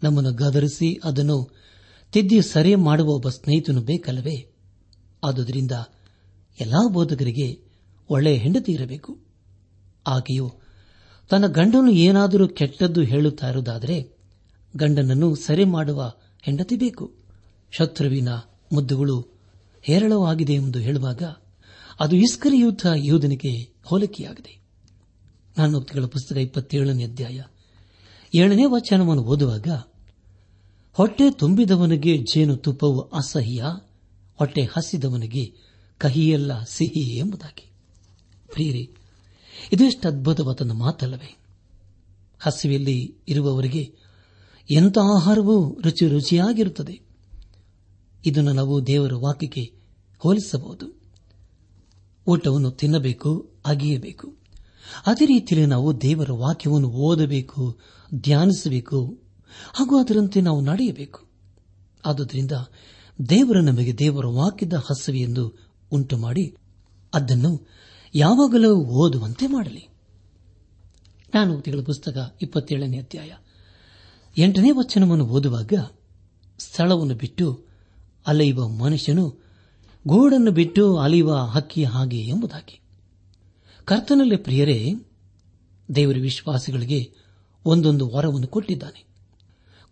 [0.02, 1.36] ನಮ್ಮನ್ನು ಗದರಿಸಿ ಅದನ್ನು
[2.12, 4.36] ತಿದ್ದಿ ಸರಿ ಮಾಡುವ ಒಬ್ಬ ಸ್ನೇಹಿತನು ಬೇಕಲ್ಲವೇ
[5.22, 5.74] ಆದುದರಿಂದ
[6.58, 7.46] ಎಲ್ಲಾ ಬೋಧಕರಿಗೆ
[8.10, 9.12] ಒಳ್ಳೆಯ ಹೆಂಡತಿ ಇರಬೇಕು
[10.06, 10.46] ಆಕೆಯು
[11.30, 13.96] ತನ್ನ ಗಂಡನು ಏನಾದರೂ ಕೆಟ್ಟದ್ದು ಹೇಳುತ್ತಾ ಇರುವುದಾದರೆ
[14.74, 16.00] ಗಂಡನನ್ನು ಸರಿ ಮಾಡುವ
[16.42, 17.04] ಹೆಂಡತಿ ಬೇಕು
[17.72, 18.30] ಶತ್ರುವಿನ
[18.72, 19.16] ಮುದ್ದುಗಳು
[19.84, 21.22] ಹೇರಳವಾಗಿದೆ ಎಂದು ಹೇಳುವಾಗ
[22.00, 23.52] ಅದು ಇಸ್ಕರಿಯೂತ ಯೋಧನಿಗೆ
[23.84, 24.54] ಹೋಲಿಕೆಯಾಗಿದೆ
[25.56, 27.38] ನಾನೋಕ್ತಿಗಳ ಪುಸ್ತಕ ಇಪ್ಪತ್ತೇಳನೇ ಅಧ್ಯಾಯ
[28.32, 29.68] ಏಳನೇ ವಚನವನ್ನು ಓದುವಾಗ
[30.96, 33.62] ಹೊಟ್ಟೆ ತುಂಬಿದವನಿಗೆ ಜೇನು ತುಪ್ಪವು ಅಸಹ್ಯ
[34.38, 35.44] ಹೊಟ್ಟೆ ಹಸಿದವನಿಗೆ
[36.00, 37.66] ಕಹಿಯಲ್ಲ ಸಿಹಿ ಎಂಬುದಾಗಿ
[38.46, 38.84] ಪ್ರಿಯರಿ
[39.72, 41.30] ಇದೆಷ್ಟು ಅದ್ಭುತವಾದ ಮಾತಲ್ಲವೇ
[42.40, 42.96] ಹಸಿವೆಯಲ್ಲಿ
[43.28, 43.82] ಇರುವವರಿಗೆ
[44.68, 46.94] ಎಂಥ ಆಹಾರವೂ ರುಚಿ ರುಚಿಯಾಗಿರುತ್ತದೆ
[48.24, 49.64] ಇದನ್ನು ನಾವು ದೇವರ ವಾಕ್ಯಕ್ಕೆ
[50.22, 50.86] ಹೋಲಿಸಬಹುದು
[52.26, 53.30] ಊಟವನ್ನು ತಿನ್ನಬೇಕು
[53.66, 54.26] ಅಗಿಯಬೇಕು
[55.06, 57.62] ಅದೇ ರೀತಿಯಲ್ಲಿ ನಾವು ದೇವರ ವಾಕ್ಯವನ್ನು ಓದಬೇಕು
[58.20, 58.98] ಧ್ಯಾನಿಸಬೇಕು
[59.74, 61.20] ಹಾಗೂ ಅದರಂತೆ ನಾವು ನಡೆಯಬೇಕು
[62.04, 62.56] ಆದುದರಿಂದ
[63.18, 65.44] ದೇವರ ನಮಗೆ ದೇವರ ವಾಕ್ಯದ ಹಸುವೆ ಎಂದು
[65.92, 66.56] ಉಂಟುಮಾಡಿ
[67.12, 67.52] ಅದನ್ನು
[68.14, 68.70] ಯಾವಾಗಲೂ
[68.84, 69.84] ಓದುವಂತೆ ಮಾಡಲಿ
[71.34, 73.32] ನಾನು ತಿಳಿದ ಪುಸ್ತಕ ಇಪ್ಪತ್ತೇಳನೇ ಅಧ್ಯಾಯ
[74.36, 75.74] ಎಂಟನೇ ವಚನವನ್ನು ಓದುವಾಗ
[76.58, 77.46] ಸ್ಥಳವನ್ನು ಬಿಟ್ಟು
[78.26, 79.24] ಅಲೆಯುವ ಮನುಷ್ಯನು
[80.06, 82.76] ಗೋಡನ್ನು ಬಿಟ್ಟು ಅಲೆಯುವ ಹಕ್ಕಿ ಹಾಗೆ ಎಂಬುದಾಗಿ
[83.88, 84.78] ಕರ್ತನಲ್ಲಿ ಪ್ರಿಯರೇ
[85.88, 87.00] ದೇವರ ವಿಶ್ವಾಸಿಗಳಿಗೆ
[87.64, 89.00] ಒಂದೊಂದು ವರವನ್ನು ಕೊಟ್ಟಿದ್ದಾನೆ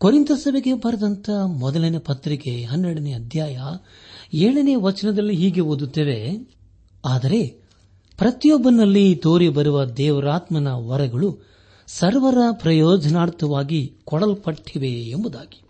[0.01, 1.29] ಕೊರಿಂತ ಸಭೆಗೆ ಬರೆದಂತ
[1.59, 3.59] ಮೊದಲನೇ ಪತ್ರಿಕೆ ಹನ್ನೆರಡನೇ ಅಧ್ಯಾಯ
[4.39, 6.19] ಏಳನೇ ವಚನದಲ್ಲಿ ಹೀಗೆ ಓದುತ್ತೇವೆ
[7.05, 7.41] ಆದರೆ
[8.19, 11.29] ಪ್ರತಿಯೊಬ್ಬನಲ್ಲಿ ತೋರಿ ಬರುವ ದೇವರಾತ್ಮನ ವರಗಳು
[11.89, 15.61] ಸರ್ವರ ಪ್ರಯೋಜನಾರ್ಥವಾಗಿ ಕೊಡಲ್ಪಟ್ಟಿವೆ ಎಂಬುದಾಗಿ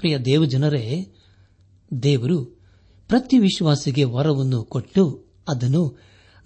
[0.00, 0.84] ಪ್ರಿಯ ದೇವಜನರೇ
[1.90, 2.38] ದೇವರು
[3.10, 5.02] ಪ್ರತಿ ವಿಶ್ವಾಸಿಗೆ ವರವನ್ನು ಕೊಟ್ಟು
[5.48, 5.82] ಅದನ್ನು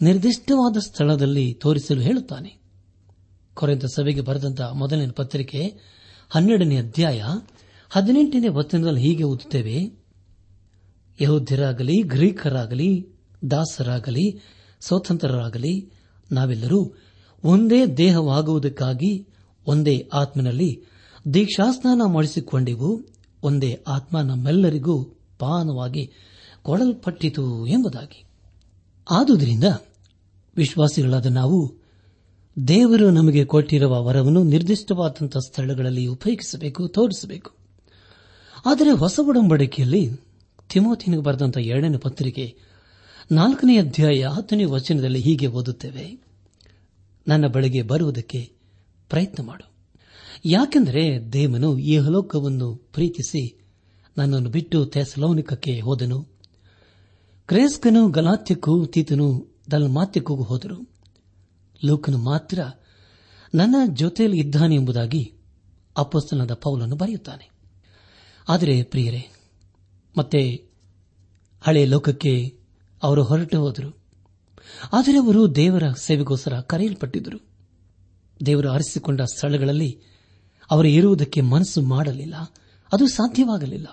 [0.00, 2.50] ನಿರ್ದಿಷ್ಟವಾದ ಸ್ಥಳದಲ್ಲಿ ತೋರಿಸಲು ಹೇಳುತ್ತಾನೆ
[3.56, 5.62] ಕೊರೆಂತ ಸಭೆಗೆ ಬರೆದಂತಹ ಮೊದಲನೇ ಪತ್ರಿಕೆ
[6.30, 7.22] ಹನ್ನೆರಡನೇ ಅಧ್ಯಾಯ
[7.90, 9.76] ಹದಿನೆಂಟನೇ ವಚನದಲ್ಲಿ ಹೀಗೆ ಓದುತ್ತೇವೆ
[11.20, 12.90] ಯಹೋದ್ಯರಾಗಲಿ ಗ್ರೀಕರಾಗಲಿ
[13.50, 14.26] ದಾಸರಾಗಲಿ
[14.80, 15.92] ಸ್ವತಂತ್ರರಾಗಲಿ
[16.32, 16.80] ನಾವೆಲ್ಲರೂ
[17.44, 19.28] ಒಂದೇ ದೇಹವಾಗುವುದಕ್ಕಾಗಿ
[19.66, 20.84] ಒಂದೇ ಆತ್ಮನಲ್ಲಿ
[21.34, 22.90] ದೀಕ್ಷಾಸ್ನಾನ ಮಾಡಿಸಿಕೊಂಡೆವು
[23.42, 25.02] ಒಂದೇ ಆತ್ಮ ನಮ್ಮೆಲ್ಲರಿಗೂ
[25.38, 26.04] ಪಾನವಾಗಿ
[26.62, 27.66] ಕೊಡಲ್ಪಟ್ಟಿತು
[27.66, 28.20] ಎಂಬುದಾಗಿ
[29.10, 29.64] ಆದುದರಿಂದ
[30.56, 31.58] ವಿಶ್ವಾಸಿಗಳಾದ ನಾವು
[32.64, 37.50] ದೇವರು ನಮಗೆ ಕೊಟ್ಟಿರುವ ವರವನ್ನು ನಿರ್ದಿಷ್ಟವಾದಂತಹ ಸ್ಥಳಗಳಲ್ಲಿ ಉಪಯೋಗಿಸಬೇಕು ತೋರಿಸಬೇಕು
[38.66, 40.10] ಆದರೆ ಹೊಸ ಒಡಂಬಡಿಕೆಯಲ್ಲಿ
[40.68, 42.56] ತಿಮೋತಿನಿಗೆ ಬರೆದಂತಹ ಎರಡನೇ ಪತ್ರಿಕೆ
[43.32, 46.18] ನಾಲ್ಕನೇ ಅಧ್ಯಾಯ ಹತ್ತನೇ ವಚನದಲ್ಲಿ ಹೀಗೆ ಓದುತ್ತೇವೆ
[47.28, 48.50] ನನ್ನ ಬಳಿಗೆ ಬರುವುದಕ್ಕೆ
[49.08, 49.66] ಪ್ರಯತ್ನ ಮಾಡು
[50.46, 51.32] ಯಾಕೆಂದರೆ
[51.32, 53.54] ದೇವನು ಈ ಹಲೋಕವನ್ನು ಪ್ರೀತಿಸಿ
[54.18, 56.26] ನನ್ನನ್ನು ಬಿಟ್ಟು ತೆಸಲೋನಿಕಕ್ಕೆ ಹೋದನು
[57.46, 59.50] ಕ್ರೇಸ್ಕನು ಗಲಾತ್ಯಕ್ಕೂ ತೀತನು
[59.70, 60.87] ದಲ್ಮಾತ್ಯಕ್ಕೂ ಹೋದರು
[61.84, 62.60] ಲೋಕನು ಮಾತ್ರ
[63.54, 65.32] ನನ್ನ ಜೊತೆಯಲ್ಲಿ ಇದ್ದಾನೆ ಎಂಬುದಾಗಿ
[65.96, 67.50] ಅಪಸ್ತನಾದ ಪೌಲನ್ನು ಬರೆಯುತ್ತಾನೆ
[68.48, 69.22] ಆದರೆ ಪ್ರಿಯರೇ
[70.16, 70.68] ಮತ್ತೆ
[71.62, 72.58] ಹಳೆಯ ಲೋಕಕ್ಕೆ
[73.02, 73.90] ಅವರು ಹೊರಟು ಹೋದರು
[74.92, 77.38] ಆದರೆ ಅವರು ದೇವರ ಸೇವೆಗೋಸ್ಕರ ಕರೆಯಲ್ಪಟ್ಟಿದ್ದರು
[78.46, 80.00] ದೇವರು ಆರಿಸಿಕೊಂಡ ಸ್ಥಳಗಳಲ್ಲಿ
[80.70, 82.34] ಅವರು ಇರುವುದಕ್ಕೆ ಮನಸ್ಸು ಮಾಡಲಿಲ್ಲ
[82.92, 83.86] ಅದು ಸಾಧ್ಯವಾಗಲಿಲ್ಲ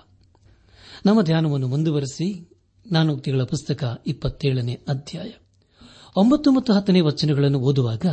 [1.06, 2.50] ನಮ್ಮ ಧ್ಯಾನವನ್ನು ಮುಂದುವರೆಸಿ
[2.90, 5.30] ನಾನು ತಿಂಗಳ ಪುಸ್ತಕ ಇಪ್ಪತ್ತೇಳನೇ ಅಧ್ಯಾಯ
[6.16, 8.06] ಒಂಬತ್ತು ಮತ್ತು ಹತ್ತನೇ ವಚನಗಳನ್ನು ಓದುವಾಗ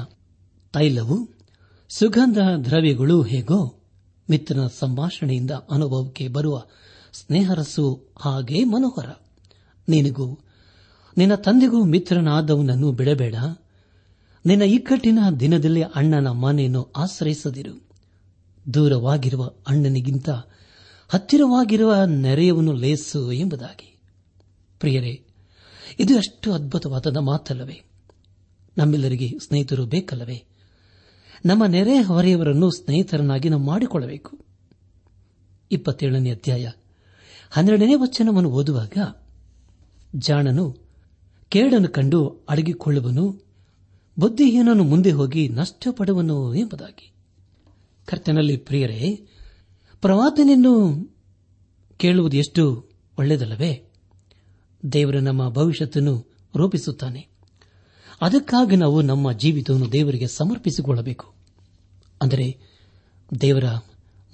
[0.74, 1.18] ತೈಲವು
[1.90, 3.60] ಸುಗಂಧ ದ್ರವ್ಯಗಳು ಹೇಗೋ
[4.30, 6.56] ಮಿತ್ರನ ಸಂಭಾಷಣೆಯಿಂದ ಅನುಭವಕ್ಕೆ ಬರುವ
[7.14, 7.86] ಸ್ನೇಹರಸು
[8.20, 9.10] ಹಾಗೆ ಮನೋಹರ
[9.88, 10.28] ನಿನಗೂ
[11.18, 13.36] ನಿನ್ನ ತಂದೆಗೂ ಮಿತ್ರನಾದವನನ್ನು ಬಿಡಬೇಡ
[14.46, 17.76] ನಿನ್ನ ಇಕ್ಕಟ್ಟಿನ ದಿನದಲ್ಲಿ ಅಣ್ಣನ ಮನೆಯನ್ನು ಆಶ್ರಯಿಸದಿರು
[18.66, 20.30] ದೂರವಾಗಿರುವ ಅಣ್ಣನಿಗಿಂತ
[21.10, 21.94] ಹತ್ತಿರವಾಗಿರುವ
[22.22, 23.90] ನೆರೆಯವನು ಲೇಸು ಎಂಬುದಾಗಿ
[24.82, 25.14] ಪ್ರಿಯರೇ
[26.00, 27.78] ಇದು ಅಷ್ಟು ಅದ್ಭುತವಾದ ಮಾತಲ್ಲವೇ
[28.78, 30.44] ನಮ್ಮೆಲ್ಲರಿಗೆ ಸ್ನೇಹಿತರು ಬೇಕಲ್ಲವೇ
[31.46, 34.32] ನಮ್ಮ ನೆರೆ ಹೊರೆಯವರನ್ನು ಸ್ನೇಹಿತರನ್ನಾಗಿ ನಾವು ಮಾಡಿಕೊಳ್ಳಬೇಕು
[35.72, 36.66] ಇಪ್ಪತ್ತೇಳನೇ ಅಧ್ಯಾಯ
[37.52, 38.98] ಹನ್ನೆರಡನೇ ವಚನವನ್ನು ಓದುವಾಗ
[40.16, 40.66] ಜಾಣನು
[41.50, 42.46] ಕೇಡನ್ನು ಕಂಡು
[42.50, 43.26] ಅಡಗಿಕೊಳ್ಳುವನು
[44.18, 47.08] ಬುದ್ಧಿಹೀನನು ಮುಂದೆ ಹೋಗಿ ನಷ್ಟಪಡುವನು ಎಂಬುದಾಗಿ
[48.08, 49.16] ಕರ್ತನಲ್ಲಿ ಪ್ರಿಯರೇ
[50.02, 50.74] ಪ್ರವಾದನೆಯನ್ನು
[52.00, 52.64] ಕೇಳುವುದು ಎಷ್ಟು
[53.18, 53.72] ಒಳ್ಳೆಯದಲ್ಲವೇ
[54.92, 56.16] ದೇವರು ನಮ್ಮ ಭವಿಷ್ಯತನ್ನು
[56.56, 57.22] ರೂಪಿಸುತ್ತಾನೆ
[58.24, 61.34] ಅದಕ್ಕಾಗಿ ನಾವು ನಮ್ಮ ಜೀವಿತವನ್ನು ದೇವರಿಗೆ ಸಮರ್ಪಿಸಿಕೊಳ್ಳಬೇಕು
[62.22, 62.58] ಅಂದರೆ
[63.42, 63.68] ದೇವರ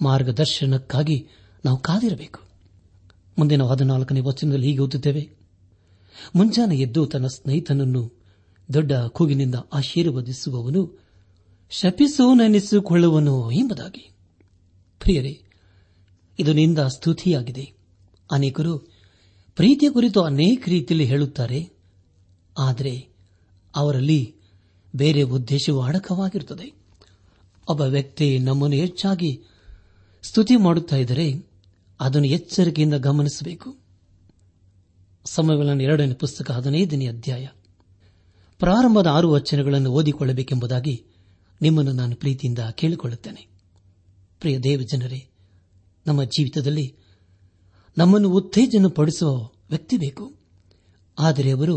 [0.01, 1.27] ಮಾರ್ಗದರ್ಶನಕ್ಕಾಗಿ
[1.65, 2.39] ನಾವು ಕಾದಿರಬೇಕು
[3.39, 5.23] ಮುಂದೆ ನಾವು ಹದಿನಾಲ್ಕನೇ ವಚನದಲ್ಲಿ ಹೀಗೆ ಓದುತ್ತೇವೆ
[6.35, 8.01] ಮುಂಜಾನೆ ಎದ್ದು ತನ್ನ ಸ್ನೇಹಿತನನ್ನು
[8.73, 10.81] ದೊಡ್ಡ ಕೂಗಿನಿಂದ ಆಶೀರ್ವದಿಸುವವನು
[11.71, 14.03] ಶಪಿಸುವನೆನಿಸಿಕೊಳ್ಳುವನು ಎಂಬುದಾಗಿ
[14.99, 15.33] ಪ್ರಿಯರೇ
[16.39, 17.65] ಇದು ನಿಂದ ಸ್ತುತಿಯಾಗಿದೆ
[18.31, 18.73] ಅನೇಕರು
[19.57, 21.59] ಪ್ರೀತಿಯ ಕುರಿತು ಅನೇಕ ರೀತಿಯಲ್ಲಿ ಹೇಳುತ್ತಾರೆ
[22.57, 22.93] ಆದರೆ
[23.75, 24.35] ಅವರಲ್ಲಿ
[24.95, 26.67] ಬೇರೆ ಉದ್ದೇಶವು ಅಡಕವಾಗಿರುತ್ತದೆ
[27.67, 29.31] ಒಬ್ಬ ವ್ಯಕ್ತಿ ನಮ್ಮನ್ನು ಹೆಚ್ಚಾಗಿ
[30.23, 31.27] ಸ್ತುತಿ ಮಾಡುತ್ತಾ ಇದ್ದರೆ
[31.99, 33.69] ಅದನ್ನು ಎಚ್ಚರಿಕೆಯಿಂದ ಗಮನಿಸಬೇಕು
[35.25, 37.45] ಸಮಯಗಳನ್ನು ಎರಡನೇ ಪುಸ್ತಕ ಹದಿನೈದನೇ ಅಧ್ಯಾಯ
[38.59, 40.95] ಪ್ರಾರಂಭದ ಆರು ವಚನಗಳನ್ನು ಓದಿಕೊಳ್ಳಬೇಕೆಂಬುದಾಗಿ
[41.61, 43.43] ನಿಮ್ಮನ್ನು ನಾನು ಪ್ರೀತಿಯಿಂದ ಕೇಳಿಕೊಳ್ಳುತ್ತೇನೆ
[44.39, 45.21] ಪ್ರಿಯ ದೇವಜನರೇ
[46.05, 46.95] ನಮ್ಮ ಜೀವಿತದಲ್ಲಿ
[47.97, 49.31] ನಮ್ಮನ್ನು ಉತ್ತೇಜನ ಪಡಿಸುವ
[49.69, 50.25] ವ್ಯಕ್ತಿ ಬೇಕು
[51.17, 51.75] ಆದರೆ ಅವರು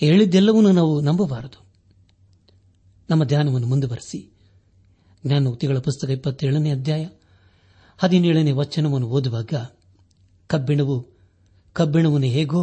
[0.00, 1.58] ಹೇಳಿದ್ದೆಲ್ಲವನ್ನೂ ನಾವು ನಂಬಬಾರದು
[3.08, 4.20] ನಮ್ಮ ಧ್ಯಾನವನ್ನು ಮುಂದುವರೆಸಿ
[5.26, 7.04] ಜ್ಞಾನೋಕ್ತಿಗಳ ಪುಸ್ತಕ ಇಪ್ಪತ್ತೇಳನೇ ಅಧ್ಯಾಯ
[7.98, 9.54] ಹದಿನೇಳನೇ ವಚನವನ್ನು ಓದುವಾಗ
[10.50, 10.96] ಕಬ್ಬಿಣವು
[11.76, 12.62] ಕಬ್ಬಿಣವನ್ನು ಹೇಗೋ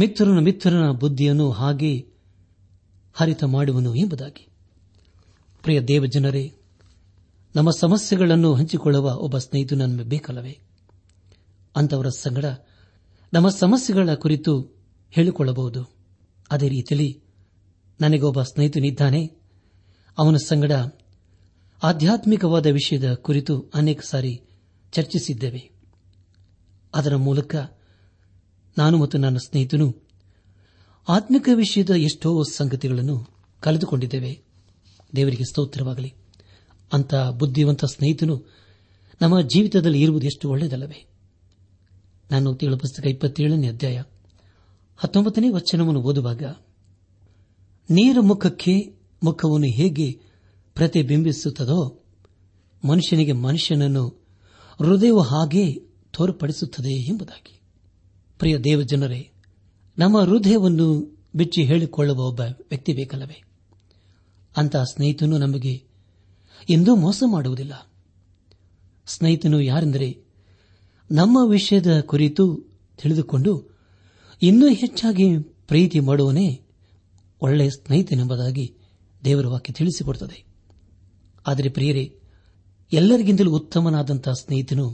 [0.00, 1.92] ಮಿತ್ರನ ಮಿತ್ರನ ಬುದ್ಧಿಯನ್ನು ಹಾಗೆ
[3.16, 4.44] ಹರಿತ ಮಾಡುವನು ಎಂಬುದಾಗಿ
[5.64, 6.44] ಪ್ರಿಯ ದೇವಜನರೇ
[7.54, 10.54] ನಮ್ಮ ಸಮಸ್ಯೆಗಳನ್ನು ಹಂಚಿಕೊಳ್ಳುವ ಒಬ್ಬ ಸ್ನೇಹಿತರು ನಮಗೆ ಬೇಕಲ್ಲವೇ
[11.76, 12.46] ಅಂತವರ ಸಂಗಡ
[13.32, 14.52] ನಮ್ಮ ಸಮಸ್ಯೆಗಳ ಕುರಿತು
[15.12, 15.82] ಹೇಳಿಕೊಳ್ಳಬಹುದು
[16.52, 17.10] ಅದೇ ರೀತಿಯಲ್ಲಿ
[18.00, 19.20] ನನಗೊಬ್ಬ ಸ್ನೇಹಿತನಿದ್ದಾನೆ
[20.18, 20.72] ಅವನ ಸಂಗಡ
[21.82, 24.32] ಆಧ್ಯಾತ್ಮಿಕವಾದ ವಿಷಯದ ಕುರಿತು ಅನೇಕ ಸಾರಿ
[24.92, 25.62] ಚರ್ಚಿಸಿದ್ದೇವೆ
[26.94, 27.54] ಅದರ ಮೂಲಕ
[28.76, 29.86] ನಾನು ಮತ್ತು ನನ್ನ ಸ್ನೇಹಿತನು
[31.08, 33.16] ಆತ್ಮಿಕ ವಿಷಯದ ಎಷ್ಟೋ ಸಂಗತಿಗಳನ್ನು
[33.62, 34.32] ಕಳೆದುಕೊಂಡಿದ್ದೇವೆ
[35.16, 36.10] ದೇವರಿಗೆ ಸ್ತೋತ್ರವಾಗಲಿ
[36.92, 38.36] ಅಂತ ಬುದ್ಧಿವಂತ ಸ್ನೇಹಿತನು
[39.20, 41.00] ನಮ್ಮ ಜೀವಿತದಲ್ಲಿ ಇರುವುದು ಎಷ್ಟು ಒಳ್ಳೆಯದಲ್ಲವೇ
[42.30, 43.98] ನಾನು ತಿಳು ಪುಸ್ತಕ ಇಪ್ಪತ್ತೇಳನೇ ಅಧ್ಯಾಯ
[44.96, 46.42] ಹತ್ತೊಂಬತ್ತನೇ ವಚನವನ್ನು ಓದುವಾಗ
[47.90, 48.74] ನೀರ ಮುಖಕ್ಕೆ
[49.22, 50.20] ಮುಖವನ್ನು ಹೇಗೆ
[50.74, 51.80] ಪ್ರತಿಬಿಂಬಿಸುತ್ತದೋ
[52.84, 54.04] ಮನುಷ್ಯನಿಗೆ ಮನುಷ್ಯನನ್ನು
[54.80, 55.64] ಹೃದಯವು ಹಾಗೆ
[56.10, 57.60] ತೋರ್ಪಡಿಸುತ್ತದೆ ಎಂಬುದಾಗಿ
[58.38, 59.30] ಪ್ರಿಯ ದೇವಜನರೇ
[59.98, 60.86] ನಮ್ಮ ಹೃದಯವನ್ನು
[61.36, 63.38] ಬಿಚ್ಚಿ ಹೇಳಿಕೊಳ್ಳುವ ಒಬ್ಬ ವ್ಯಕ್ತಿ ಬೇಕಲ್ಲವೇ
[64.56, 65.74] ಅಂತಹ ಸ್ನೇಹಿತನು ನಮಗೆ
[66.70, 67.74] ಎಂದೂ ಮೋಸ ಮಾಡುವುದಿಲ್ಲ
[69.06, 70.08] ಸ್ನೇಹಿತನು ಯಾರೆಂದರೆ
[71.10, 72.44] ನಮ್ಮ ವಿಷಯದ ಕುರಿತು
[73.02, 73.52] ತಿಳಿದುಕೊಂಡು
[74.42, 75.26] ಇನ್ನೂ ಹೆಚ್ಚಾಗಿ
[75.66, 76.46] ಪ್ರೀತಿ ಮಾಡುವನೇ
[77.42, 78.66] ಒಳ್ಳೆಯ ಸ್ನೇಹಿತನೆಂಬುದಾಗಿ
[79.24, 80.38] ದೇವರ ವಾಕ್ಯ ತಿಳಿಸಿಕೊಡುತ್ತದೆ
[81.46, 82.04] ಆದರೆ ಪ್ರಿಯರೇ
[82.92, 84.86] ಎಲ್ಲರಿಗಿಂತಲೂ ಉತ್ತಮನಾದಂತಹ ಸ್ನೇಹಿತನು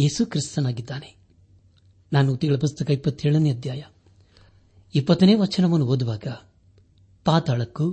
[0.00, 1.10] ಯೇಸು ಕ್ರಿಸ್ತನಾಗಿದ್ದಾನೆ
[2.12, 3.82] ನಾನು ತಿಳ ಪುಸ್ತಕ ಇಪ್ಪತ್ತೇಳನೇ ಅಧ್ಯಾಯ
[4.94, 6.28] ಇಪ್ಪತ್ತನೇ ವಚನವನ್ನು ಓದುವಾಗ
[7.24, 7.86] ಪಾತಾಳಕ್ಕೂ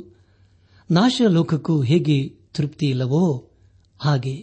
[0.92, 2.18] ನಾಶ ಲೋಕಕ್ಕೂ ಹೇಗೆ
[2.54, 3.24] ತೃಪ್ತಿ ಇಲ್ಲವೋ
[4.00, 4.36] ಹಾಗೆ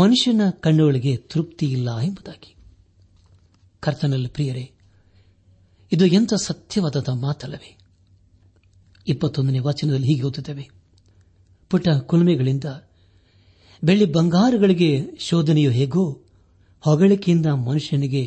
[0.00, 2.50] ಮನುಷ್ಯನ ಕಣ್ಣೊಳಗೆ ತೃಪ್ತಿ ಇಲ್ಲ ಎಂಬುದಾಗಿ
[3.80, 4.64] ಕರ್ತನಲ್ಲಿ ಪ್ರಿಯರೇ
[5.92, 7.78] ಇದು ಎಂಥ ಸತ್ಯವಾದ ಮಾತಲ್ಲವೇ
[9.08, 10.68] ಇಪ್ಪತ್ತೊಂದನೇ ವಾಚನದಲ್ಲಿ ಹೀಗೆ ಓದುತ್ತೇವೆ
[11.68, 12.64] ಪುಟ ಕುಲುಮೆಗಳಿಂದ
[13.84, 15.00] ಬೆಳ್ಳಿ ಬಂಗಾರಗಳಿಗೆ
[15.18, 16.12] ಶೋಧನೆಯು ಹೇಗೋ
[16.80, 18.27] ಹೊಗಳಿಕೆಯಿಂದ ಮನುಷ್ಯನಿಗೆ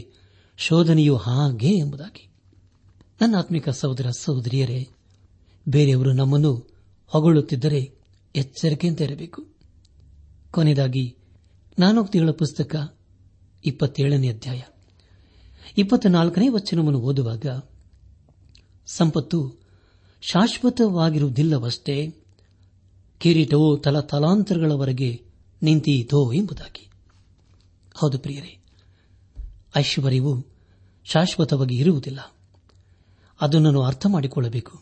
[0.57, 2.29] ಶೋಧನೆಯು ಹಾಗೆ ಎಂಬುದಾಗಿ
[3.21, 4.87] ನನ್ನ ಆತ್ಮಿಕ ಸಹೋದರ ಸಹೋದರಿಯರೇ
[5.67, 6.69] ಬೇರೆಯವರು ನಮ್ಮನ್ನು
[7.07, 7.91] ಹೊಗಳುತ್ತಿದ್ದರೆ
[8.35, 9.47] ಎಚ್ಚರಿಕೆಯಿಂದ ಇರಬೇಕು
[10.51, 11.15] ಕೊನೆಯದಾಗಿ
[11.79, 12.75] ನಾನೋಕ್ತಿಗಳ ಪುಸ್ತಕ
[13.65, 14.61] ಇಪ್ಪತ್ತೇಳನೇ ಅಧ್ಯಾಯ
[15.77, 17.47] ಇಪ್ಪತ್ನಾಲ್ಕನೇ ವಚನವನ್ನು ಓದುವಾಗ
[18.87, 19.59] ಸಂಪತ್ತು
[20.21, 22.09] ಶಾಶ್ವತವಾಗಿರುವುದಿಲ್ಲವಷ್ಟೇ
[23.19, 25.21] ಕಿರೀಟವು ತಲಾಂತರಗಳವರೆಗೆ
[25.63, 26.89] ನಿಂತೀತೋ ಎಂಬುದಾಗಿ
[27.95, 28.57] ಹೌದು ಪ್ರಿಯರೇ
[29.75, 30.45] ಐಶ್ವರ್ಯವು
[31.05, 32.19] ಶಾಶ್ವತವಾಗಿ ಇರುವುದಿಲ್ಲ
[33.41, 34.81] ಅದನ್ನು ಅರ್ಥ ಮಾಡಿಕೊಳ್ಳಬೇಕು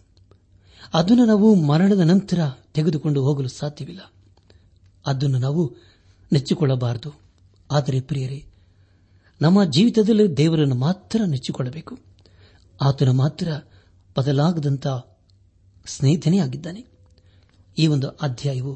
[0.94, 2.40] ಅದನ್ನು ನಾವು ಮರಣದ ನಂತರ
[2.74, 4.02] ತೆಗೆದುಕೊಂಡು ಹೋಗಲು ಸಾಧ್ಯವಿಲ್ಲ
[5.06, 5.78] ಅದನ್ನು ನಾವು
[6.34, 7.20] ನೆಚ್ಚಿಕೊಳ್ಳಬಾರದು
[7.72, 8.49] ಆದರೆ ಪ್ರಿಯರೇ
[9.42, 11.94] ನಮ್ಮ ಜೀವಿತದಲ್ಲಿ ದೇವರನ್ನು ಮಾತ್ರ ನೆಚ್ಚಿಕೊಳ್ಳಬೇಕು
[12.82, 13.48] ಆತನ ಮಾತ್ರ
[14.18, 14.88] ಬದಲಾಗದಂತ
[15.88, 16.82] ಸ್ನೇಹಿತನೇ ಆಗಿದ್ದಾನೆ
[17.78, 18.74] ಈ ಒಂದು ಅಧ್ಯಾಯವು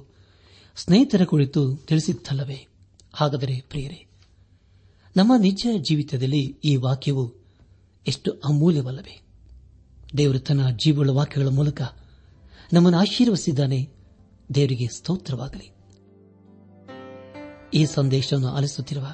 [0.76, 2.68] ಸ್ನೇಹಿತರ ಕುರಿತು ತಿಳಿಸಿದ್ದಲ್ಲವೇ
[3.14, 4.00] ಹಾಗಾದರೆ ಪ್ರಿಯರೇ
[5.16, 7.26] ನಮ್ಮ ನಿಜ ಜೀವಿತದಲ್ಲಿ ಈ ವಾಕ್ಯವು
[8.08, 9.16] ಎಷ್ಟು ಅಮೂಲ್ಯವಲ್ಲವೇ
[10.18, 11.82] ದೇವರು ತನ್ನ ಜೀವಳ ವಾಕ್ಯಗಳ ಮೂಲಕ
[12.74, 13.80] ನಮ್ಮನ್ನು ಆಶೀರ್ವಸಿದ್ದಾನೆ
[14.56, 15.68] ದೇವರಿಗೆ ಸ್ತೋತ್ರವಾಗಲಿ
[17.74, 19.06] ಈ ಸಂದೇಶವನ್ನು ಆಲಿಸುತ್ತಿರುವ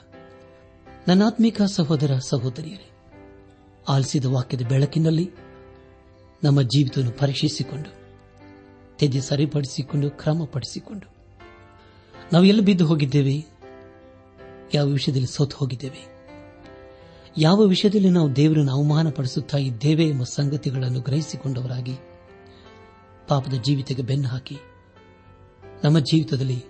[1.10, 2.88] ನನ್ನಾತ್ಮೀಕ ಸಹೋದರ ಸಹೋದರಿಯರೇ
[3.90, 5.26] ಆಲಿಸಿದ ವಾಕ್ಯದ ಬೆಳಕಿನಲ್ಲಿ
[6.44, 7.90] ನಮ್ಮ ಜೀವಿತವನ್ನು ಪರೀಕ್ಷಿಸಿಕೊಂಡು
[8.98, 11.08] ತೆಜೆ ಸರಿಪಡಿಸಿಕೊಂಡು ಕ್ರಮಪಡಿಸಿಕೊಂಡು
[12.34, 13.36] ನಾವು ಎಲ್ಲಿ ಬಿದ್ದು ಹೋಗಿದ್ದೇವೆ
[14.74, 16.02] ಯಾವ ವಿಷಯದಲ್ಲಿ ಸೋತು ಹೋಗಿದ್ದೇವೆ
[17.38, 21.96] ಯಾವ ವಿಷಯದಲ್ಲಿ ನಾವು ದೇವರನ್ನು ಅವಮಾನಪಡಿಸುತ್ತಾ ಇದ್ದೇವೆ ಎಂಬ ಸಂಗತಿಗಳನ್ನು ಗ್ರಹಿಸಿಕೊಂಡವರಾಗಿ
[23.28, 24.58] ಪಾಪದ ಜೀವಿತಕ್ಕೆ ಬೆನ್ನು ಹಾಕಿ
[25.84, 26.60] ನಮ್ಮ ಜೀವಿತದಲ್ಲಿ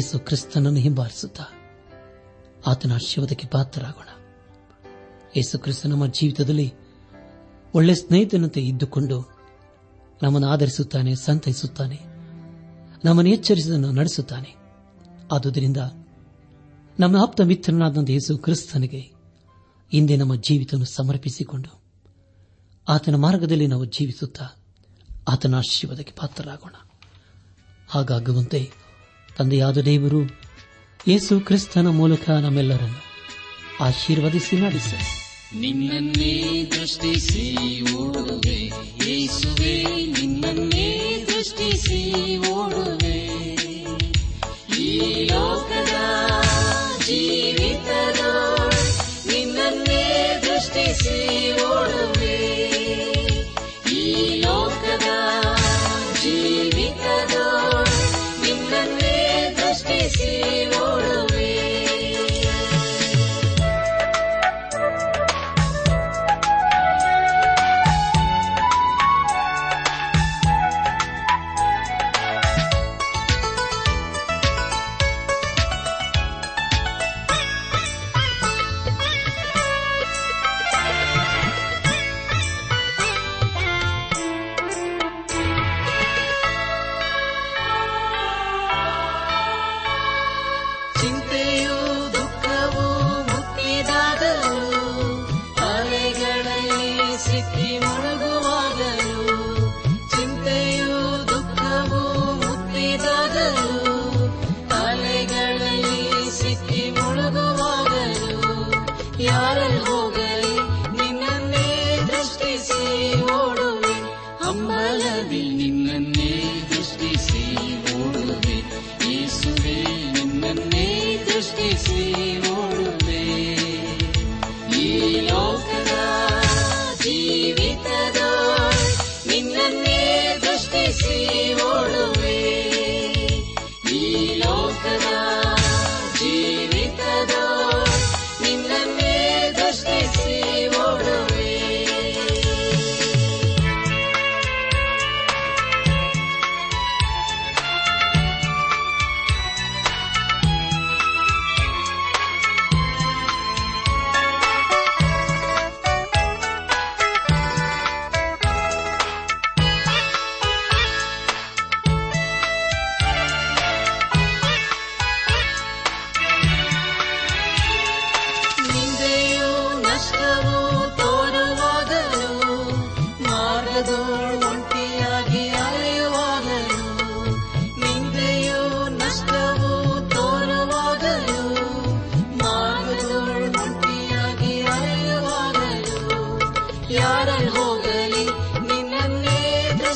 [0.00, 1.44] ಏಸು ಕ್ರಿಸ್ತನನ್ನು ಹಿಂಬಾಲಿಸುತ್ತಾ
[2.66, 4.10] ಆತನ ಆಶೀರ್ವಾದಕ್ಕೆ ಪಾತ್ರರಾಗೋಣ
[5.36, 6.72] ಯೇಸು ಕ್ರಿಸ್ತ ನಮ್ಮ ಜೀವಿತದಲ್ಲಿ
[7.74, 9.18] ಒಳ್ಳೆ ಸ್ನೇಹಿತನಂತೆ ಇದ್ದುಕೊಂಡು
[10.22, 11.98] ನಮ್ಮನ್ನು ಆಧರಿಸುತ್ತಾನೆ ಸಂತೈಸುತ್ತಾನೆ
[13.04, 14.54] ನಮ್ಮನ್ನು ಎಚ್ಚರಿಸಿದನ್ನು ನಡೆಸುತ್ತಾನೆ
[15.32, 15.76] ಆದುದರಿಂದ
[16.98, 19.02] ನಮ್ಮ ಆಪ್ತ ಮಿತ್ರನಾದಂತಹ ಯೇಸು ಕ್ರಿಸ್ತನಿಗೆ
[19.92, 21.70] ಹಿಂದೆ ನಮ್ಮ ಜೀವಿತವನ್ನು ಸಮರ್ಪಿಸಿಕೊಂಡು
[22.88, 24.46] ಆತನ ಮಾರ್ಗದಲ್ಲಿ ನಾವು ಜೀವಿಸುತ್ತಾ
[25.28, 26.76] ಆತನ ಆಶೀರ್ವಾದಕ್ಕೆ ಪಾತ್ರರಾಗೋಣ
[27.88, 28.70] ಹಾಗಾಗುವಂತೆ
[29.36, 30.20] ತಂದೆಯಾದ ದೇವರು
[31.08, 33.00] ಯೇಸು ಕ್ರಿಸ್ತನ ಮೂಲಕ ನಮ್ಮೆಲ್ಲರನ್ನು
[33.84, 34.98] ಆಶೀರ್ವದಿಸಿ ನಡೆಸಿ
[35.56, 36.32] ನಿನ್ನನ್ನೇ
[36.72, 37.44] ದೃಷ್ಟಿಸಿ
[37.96, 38.58] ಓಡುವೆ
[39.06, 39.74] ಯೇಸುವೆ
[40.16, 40.88] ನಿನ್ನನ್ನೇ
[41.28, 42.00] ದೃಷ್ಟಿಸಿ
[42.52, 43.16] ಓಡುವೆ
[44.80, 44.90] ಈ
[45.30, 45.94] ಲೋಕದ
[47.06, 47.37] ಜೀವ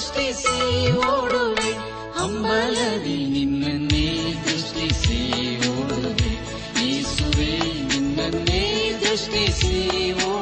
[0.05, 0.55] ಸೃಷ್ಟಿಸಿ
[1.09, 1.71] ಓಡುವೆ
[2.17, 4.07] ಹಂಬಲದಿ ನಿನ್ನನ್ನೇ
[4.47, 5.19] ದೃಷ್ಟಿಸಿ
[5.71, 6.33] ಓಡುವೆ
[6.81, 7.51] ಯೇಸುವೆ
[7.91, 8.62] ನಿನ್ನನ್ನೇ
[9.03, 9.75] ದೃಷ್ಟಿಸಿ
[10.25, 10.42] ಓಡುವೆ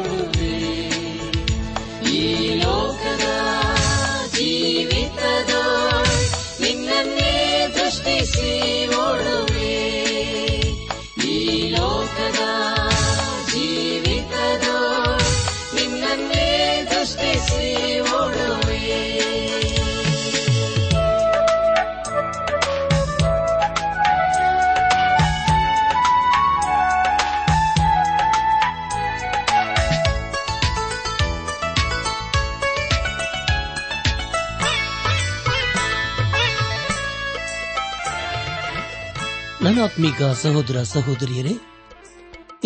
[39.81, 41.55] ಆತ್ಮಿಕ ಸಹೋದರ ಸಹೋದರಿಯರೇ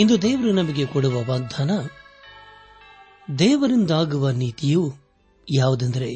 [0.00, 1.73] ಇಂದು ದೇವರು ನಮಗೆ ಕೊಡುವ ವಾಗ್ದಾನ
[3.39, 4.83] ದೇವರಿಂದಾಗುವ ನೀತಿಯು
[5.49, 6.11] ಯಾವುದೆಂದರೆ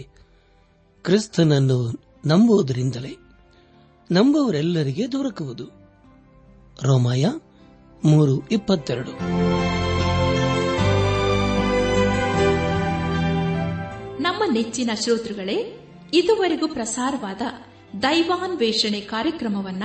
[1.04, 1.78] ಕ್ರಿಸ್ತನನ್ನು
[2.26, 3.12] ನಂಬುವುದರಿಂದಲೇ
[4.10, 5.66] ನಂಬುವರೆಲ್ಲರಿಗೆ ದೊರಕುವುದು
[6.82, 7.24] ರೋಮಾಯ
[8.02, 9.12] ಮೂರು ಇಪ್ಪತ್ತೆರಡು
[14.20, 15.58] ನಮ್ಮ ನೆಚ್ಚಿನ ಶ್ರೋತೃಗಳೇ
[16.12, 17.42] ಇದುವರೆಗೂ ಪ್ರಸಾರವಾದ
[18.02, 19.84] ದೈವಾನ್ವೇಷಣೆ ಕಾರ್ಯಕ್ರಮವನ್ನ